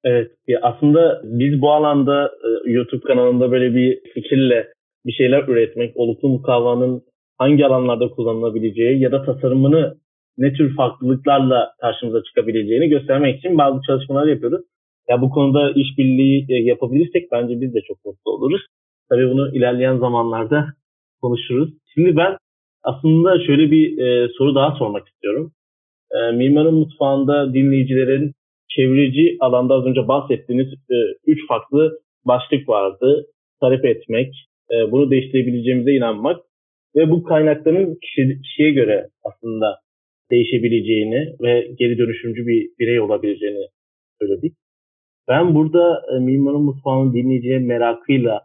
Evet, 0.06 0.30
aslında 0.62 1.20
biz 1.24 1.60
bu 1.60 1.72
alanda 1.72 2.24
e, 2.26 2.70
YouTube 2.70 3.02
kanalında 3.06 3.50
böyle 3.50 3.74
bir 3.74 4.00
fikirle 4.14 4.68
bir 5.06 5.12
şeyler 5.12 5.48
üretmek, 5.48 5.96
oluklu 5.96 6.28
mukavanın 6.28 7.02
hangi 7.38 7.66
alanlarda 7.66 8.08
kullanılabileceği 8.08 9.00
ya 9.00 9.12
da 9.12 9.24
tasarımını 9.24 9.96
ne 10.38 10.52
tür 10.52 10.76
farklılıklarla 10.76 11.70
karşımıza 11.80 12.22
çıkabileceğini 12.22 12.88
göstermek 12.88 13.38
için 13.38 13.58
bazı 13.58 13.80
çalışmalar 13.86 14.26
yapıyoruz. 14.26 14.60
Ya 15.08 15.22
bu 15.22 15.30
konuda 15.30 15.70
işbirliği 15.70 16.46
e, 16.48 16.54
yapabilirsek 16.54 17.32
bence 17.32 17.60
biz 17.60 17.74
de 17.74 17.78
çok 17.88 18.04
mutlu 18.04 18.30
oluruz. 18.30 18.60
Tabii 19.10 19.30
bunu 19.30 19.56
ilerleyen 19.56 19.98
zamanlarda 19.98 20.66
konuşuruz. 21.22 21.70
Şimdi 21.94 22.16
ben 22.16 22.36
aslında 22.82 23.46
şöyle 23.46 23.70
bir 23.70 23.98
e, 23.98 24.28
soru 24.38 24.54
daha 24.54 24.76
sormak 24.78 25.08
istiyorum. 25.08 25.52
Mimarın 26.34 26.74
Mutfağı'nda 26.74 27.54
dinleyicilerin 27.54 28.32
çevreci 28.68 29.36
alanda 29.40 29.74
az 29.74 29.86
önce 29.86 30.08
bahsettiğiniz 30.08 30.66
e, 30.72 30.96
üç 31.26 31.46
farklı 31.48 31.98
başlık 32.24 32.68
vardı. 32.68 33.26
Talep 33.60 33.84
etmek, 33.84 34.34
e, 34.72 34.92
bunu 34.92 35.10
değiştirebileceğimize 35.10 35.92
inanmak 35.92 36.40
ve 36.96 37.10
bu 37.10 37.22
kaynakların 37.22 37.98
kişi, 38.02 38.40
kişiye 38.42 38.70
göre 38.72 39.08
aslında 39.24 39.78
değişebileceğini 40.30 41.34
ve 41.42 41.68
geri 41.78 41.98
dönüşümcü 41.98 42.46
bir 42.46 42.70
birey 42.78 43.00
olabileceğini 43.00 43.66
söyledik. 44.20 44.56
Ben 45.28 45.54
burada 45.54 46.02
e, 46.12 46.18
Mimarın 46.20 46.62
Mutfağı'nın 46.62 47.14
dinleyiciye 47.14 47.58
merakıyla 47.58 48.40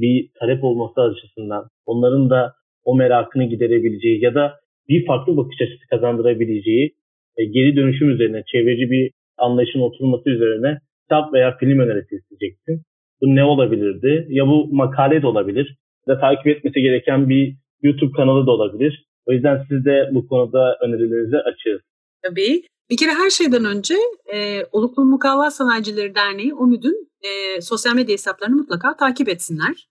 bir 0.00 0.28
talep 0.40 0.64
olması 0.64 1.00
açısından 1.00 1.68
onların 1.86 2.30
da 2.30 2.54
o 2.84 2.96
merakını 2.96 3.44
giderebileceği 3.44 4.24
ya 4.24 4.34
da 4.34 4.52
bir 4.88 5.06
farklı 5.06 5.36
bakış 5.36 5.60
açısı 5.60 5.88
kazandırabileceği 5.90 6.94
e, 7.36 7.44
geri 7.44 7.76
dönüşüm 7.76 8.10
üzerine 8.10 8.42
çevreci 8.52 8.90
bir 8.90 9.10
anlayışın 9.38 9.80
oturması 9.80 10.30
üzerine 10.30 10.78
kitap 11.02 11.34
veya 11.34 11.56
film 11.56 11.78
önerisi 11.78 12.16
isteyeceksin. 12.16 12.82
Bu 13.20 13.26
ne 13.36 13.44
olabilirdi? 13.44 14.26
Ya 14.28 14.46
bu 14.46 14.68
makale 14.72 15.22
de 15.22 15.26
olabilir. 15.26 15.76
Ya 16.06 16.16
da 16.16 16.20
takip 16.20 16.46
etmesi 16.46 16.80
gereken 16.80 17.28
bir 17.28 17.56
YouTube 17.82 18.12
kanalı 18.16 18.46
da 18.46 18.50
olabilir. 18.50 19.06
O 19.26 19.32
yüzden 19.32 19.64
siz 19.68 19.84
de 19.84 20.08
bu 20.12 20.28
konuda 20.28 20.78
önerilerinizi 20.82 21.36
açığız. 21.36 21.80
Tabii. 22.22 22.62
Bir 22.90 22.96
kere 22.96 23.10
her 23.10 23.30
şeyden 23.30 23.64
önce 23.64 23.94
e, 24.34 24.64
Oluklu 24.72 25.04
Mukavva 25.04 25.50
Sanayicileri 25.50 26.14
Derneği 26.14 26.54
OMÜD'ün 26.54 27.08
e, 27.22 27.60
sosyal 27.60 27.94
medya 27.94 28.12
hesaplarını 28.12 28.56
mutlaka 28.56 28.96
takip 28.96 29.28
etsinler. 29.28 29.88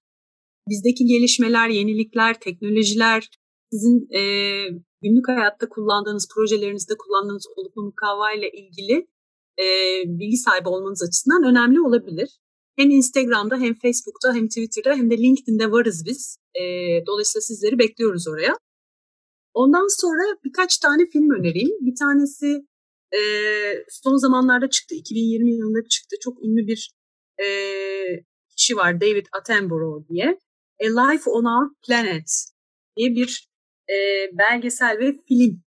Bizdeki 0.70 1.06
gelişmeler, 1.06 1.70
yenilikler, 1.70 2.40
teknolojiler, 2.40 3.30
sizin 3.72 4.08
e, 4.18 4.22
günlük 5.02 5.28
hayatta 5.28 5.70
kullandığınız, 5.70 6.28
projelerinizde 6.36 6.94
kullandığınız 6.98 7.48
oluklu 7.56 7.84
mukavva 7.84 8.32
ile 8.32 8.50
ilgili 8.52 9.08
e, 9.60 9.66
bilgi 10.06 10.38
sahibi 10.38 10.70
olmanız 10.70 11.04
açısından 11.04 11.44
önemli 11.44 11.82
olabilir. 11.82 12.40
Hem 12.76 12.90
Instagram'da 12.90 13.58
hem 13.58 13.74
Facebook'ta 13.74 14.34
hem 14.34 14.48
Twitter'da 14.48 14.96
hem 14.96 15.12
de 15.12 15.18
LinkedIn'de 15.18 15.72
varız 15.72 16.04
biz. 16.06 16.38
E, 16.56 16.62
dolayısıyla 17.08 17.42
sizleri 17.42 17.80
bekliyoruz 17.80 18.28
oraya. 18.28 18.58
Ondan 19.54 20.02
sonra 20.02 20.38
birkaç 20.46 20.78
tane 20.78 21.10
film 21.10 21.30
önereyim. 21.40 21.78
Bir 21.82 21.96
tanesi 22.00 22.66
e, 23.12 23.20
son 23.90 24.18
zamanlarda 24.18 24.70
çıktı. 24.70 24.96
2020 24.96 25.52
yılında 25.52 25.88
çıktı. 25.90 26.16
Çok 26.22 26.44
ünlü 26.46 26.68
bir 26.68 26.92
e, 27.44 27.48
kişi 28.58 28.76
var 28.76 29.02
David 29.02 29.26
Attenborough 29.32 30.10
diye. 30.10 30.40
A 30.82 31.02
Life 31.02 31.30
on 31.30 31.46
Our 31.46 31.70
Planet 31.88 32.46
diye 32.98 33.16
bir 33.16 33.48
e, 33.90 33.96
belgesel 34.38 35.00
ve 35.00 35.14
film. 35.28 35.64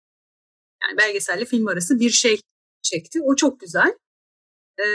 Yani 0.82 0.98
belgeselle 0.98 1.46
film 1.46 1.68
arası 1.68 2.00
bir 2.00 2.10
şey 2.10 2.40
çekti. 2.86 3.20
O 3.24 3.36
çok 3.36 3.60
güzel. 3.60 3.98
E, 4.80 4.88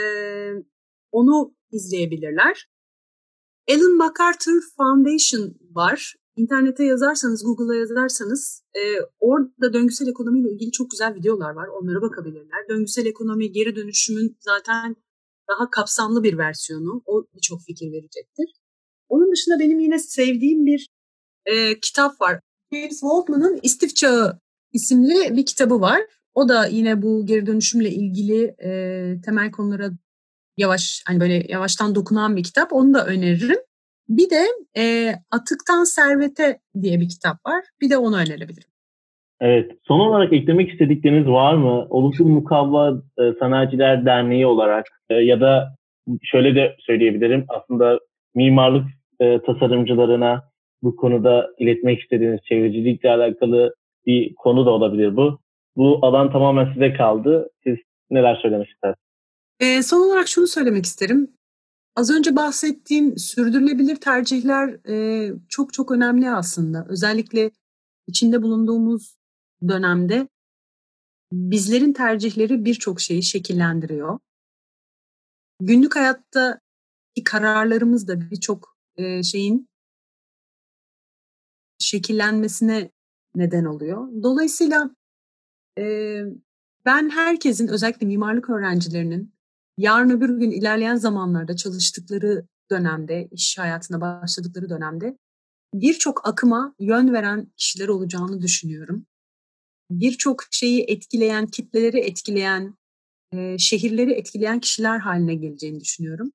onu 1.12 1.55
izleyebilirler. 1.72 2.68
Alan 3.70 3.97
MacArthur 3.97 4.61
Foundation 4.76 5.55
var. 5.70 6.14
İnternete 6.36 6.84
yazarsanız, 6.84 7.45
Google'a 7.45 7.76
yazarsanız 7.76 8.62
e, 8.74 8.80
orada 9.18 9.72
döngüsel 9.72 10.09
ekonomiyle 10.09 10.53
ilgili 10.53 10.72
çok 10.72 10.91
güzel 10.91 11.14
videolar 11.14 11.51
var. 11.51 11.68
Onlara 11.68 12.03
bakabilirler. 12.03 12.68
Döngüsel 12.68 13.07
ekonomi 13.07 13.53
geri 13.53 13.76
dönüşümün 13.76 14.36
zaten 14.41 14.97
daha 15.51 15.70
kapsamlı 15.70 16.22
bir 16.22 16.38
versiyonu. 16.38 17.03
O 17.07 17.26
birçok 17.34 17.61
fikir 17.66 17.93
verecektir. 17.93 18.53
Onun 19.09 19.32
dışında 19.32 19.59
benim 19.59 19.78
yine 19.78 19.99
sevdiğim 19.99 20.66
bir 20.66 20.88
e, 21.47 21.80
kitap 21.80 22.20
var. 22.20 22.41
James 22.72 23.01
Waltman'ın 23.01 23.59
İstif 23.62 23.97
Çağı 23.97 24.41
isimli 24.72 25.36
bir 25.36 25.47
kitabı 25.47 25.80
var. 25.80 26.01
O 26.34 26.48
da 26.48 26.66
yine 26.66 27.02
bu 27.02 27.26
geri 27.26 27.46
dönüşümle 27.46 27.90
ilgili 27.90 28.44
e, 28.44 28.70
temel 29.24 29.50
konulara 29.50 29.90
yavaş 30.56 31.02
hani 31.06 31.20
böyle 31.20 31.42
yavaştan 31.48 31.94
dokunan 31.94 32.36
bir 32.36 32.42
kitap. 32.42 32.72
Onu 32.72 32.94
da 32.94 33.06
öneririm. 33.06 33.58
Bir 34.08 34.30
de 34.30 34.46
e, 34.76 35.14
Atıktan 35.30 35.84
Servete 35.84 36.58
diye 36.82 37.00
bir 37.00 37.08
kitap 37.08 37.36
var. 37.46 37.64
Bir 37.80 37.90
de 37.90 37.96
onu 37.98 38.16
önerebilirim. 38.16 38.70
Evet. 39.40 39.70
Son 39.88 40.00
olarak 40.00 40.32
eklemek 40.32 40.70
istedikleriniz 40.70 41.26
var 41.26 41.54
mı? 41.54 41.86
Oluşum 41.90 42.30
Mukavva 42.30 43.02
e, 43.18 43.22
Sanayiciler 43.38 44.06
Derneği 44.06 44.46
olarak 44.46 44.86
e, 45.10 45.14
ya 45.14 45.40
da 45.40 45.74
şöyle 46.22 46.54
de 46.54 46.76
söyleyebilirim. 46.78 47.44
Aslında 47.48 47.98
mimarlık 48.34 48.84
e, 49.20 49.40
tasarımcılarına 49.42 50.42
bu 50.82 50.96
konuda 50.96 51.50
iletmek 51.58 52.00
istediğiniz 52.00 52.40
çevrecilikle 52.48 53.10
alakalı 53.10 53.74
bir 54.06 54.34
konu 54.34 54.66
da 54.66 54.70
olabilir 54.70 55.16
bu. 55.16 55.38
Bu 55.80 55.98
alan 56.02 56.32
tamamen 56.32 56.72
size 56.72 56.92
kaldı. 56.92 57.50
Siz 57.64 57.76
neler 58.10 58.38
söylemek 58.42 58.68
istersiniz? 58.68 59.06
E, 59.60 59.82
son 59.82 60.00
olarak 60.00 60.28
şunu 60.28 60.46
söylemek 60.46 60.84
isterim. 60.84 61.36
Az 61.96 62.10
önce 62.10 62.36
bahsettiğim 62.36 63.18
sürdürülebilir 63.18 63.96
tercihler 63.96 64.88
e, 64.88 65.32
çok 65.48 65.72
çok 65.72 65.90
önemli 65.90 66.30
aslında. 66.30 66.86
Özellikle 66.88 67.50
içinde 68.06 68.42
bulunduğumuz 68.42 69.16
dönemde 69.68 70.28
bizlerin 71.32 71.92
tercihleri 71.92 72.64
birçok 72.64 73.00
şeyi 73.00 73.22
şekillendiriyor. 73.22 74.18
Günlük 75.60 75.96
hayatta 75.96 76.60
kararlarımız 77.24 78.08
da 78.08 78.30
birçok 78.30 78.76
e, 78.96 79.22
şeyin 79.22 79.68
şekillenmesine 81.78 82.90
neden 83.34 83.64
oluyor. 83.64 84.08
Dolayısıyla 84.22 84.90
ben 86.86 87.10
herkesin 87.10 87.68
özellikle 87.68 88.06
mimarlık 88.06 88.50
öğrencilerinin 88.50 89.34
yarın 89.78 90.10
öbür 90.10 90.38
gün 90.38 90.50
ilerleyen 90.50 90.96
zamanlarda 90.96 91.56
çalıştıkları 91.56 92.46
dönemde, 92.70 93.28
iş 93.32 93.58
hayatına 93.58 94.00
başladıkları 94.00 94.68
dönemde 94.68 95.18
birçok 95.74 96.28
akıma 96.28 96.74
yön 96.78 97.12
veren 97.12 97.52
kişiler 97.56 97.88
olacağını 97.88 98.42
düşünüyorum. 98.42 99.06
Birçok 99.90 100.42
şeyi 100.50 100.84
etkileyen, 100.88 101.46
kitleleri 101.46 102.00
etkileyen, 102.00 102.74
şehirleri 103.58 104.12
etkileyen 104.12 104.60
kişiler 104.60 104.98
haline 104.98 105.34
geleceğini 105.34 105.80
düşünüyorum. 105.80 106.32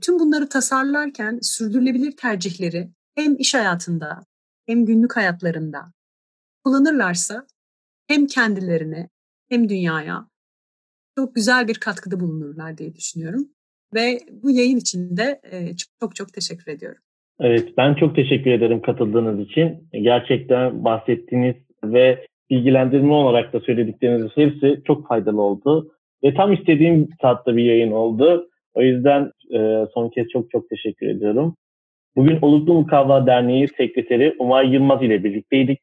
Tüm 0.00 0.18
bunları 0.18 0.48
tasarlarken 0.48 1.38
sürdürülebilir 1.42 2.16
tercihleri 2.16 2.90
hem 3.14 3.36
iş 3.36 3.54
hayatında 3.54 4.26
hem 4.66 4.86
günlük 4.86 5.16
hayatlarında 5.16 5.92
kullanırlarsa 6.64 7.46
hem 8.08 8.26
kendilerine 8.26 9.08
hem 9.48 9.68
dünyaya 9.68 10.26
çok 11.18 11.34
güzel 11.34 11.68
bir 11.68 11.74
katkıda 11.74 12.20
bulunurlar 12.20 12.78
diye 12.78 12.94
düşünüyorum. 12.94 13.48
Ve 13.94 14.18
bu 14.42 14.50
yayın 14.50 14.76
için 14.76 15.16
de 15.16 15.40
çok 16.00 16.16
çok 16.16 16.32
teşekkür 16.32 16.72
ediyorum. 16.72 17.02
Evet, 17.40 17.68
ben 17.76 17.94
çok 17.94 18.16
teşekkür 18.16 18.50
ederim 18.50 18.82
katıldığınız 18.82 19.40
için. 19.40 19.88
Gerçekten 19.92 20.84
bahsettiğiniz 20.84 21.54
ve 21.84 22.26
bilgilendirme 22.50 23.12
olarak 23.12 23.52
da 23.52 23.60
söyledikleriniz 23.60 24.30
hepsi 24.34 24.82
çok 24.86 25.08
faydalı 25.08 25.42
oldu. 25.42 25.92
Ve 26.24 26.34
tam 26.34 26.52
istediğim 26.52 27.08
saatte 27.22 27.56
bir 27.56 27.64
yayın 27.64 27.92
oldu. 27.92 28.48
O 28.74 28.82
yüzden 28.82 29.30
son 29.94 30.10
kez 30.10 30.28
çok 30.28 30.50
çok 30.50 30.68
teşekkür 30.68 31.06
ediyorum. 31.06 31.56
Bugün 32.16 32.38
Oluklu 32.42 32.74
Mukavva 32.74 33.26
Derneği 33.26 33.68
Sekreteri 33.68 34.36
Umay 34.38 34.74
Yılmaz 34.74 35.02
ile 35.02 35.24
birlikteydik. 35.24 35.80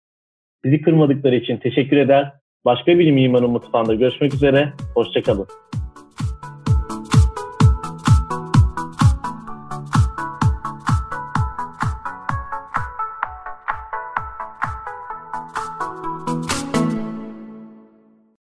Bizi 0.66 0.82
kırmadıkları 0.82 1.36
için 1.36 1.58
teşekkür 1.58 1.98
eder. 1.98 2.34
Başka 2.66 3.00
bir 3.00 3.12
mimarın 3.12 3.52
mutfağında 3.52 3.96
görüşmek 3.96 4.34
üzere. 4.34 4.74
Hoşçakalın. 4.96 5.48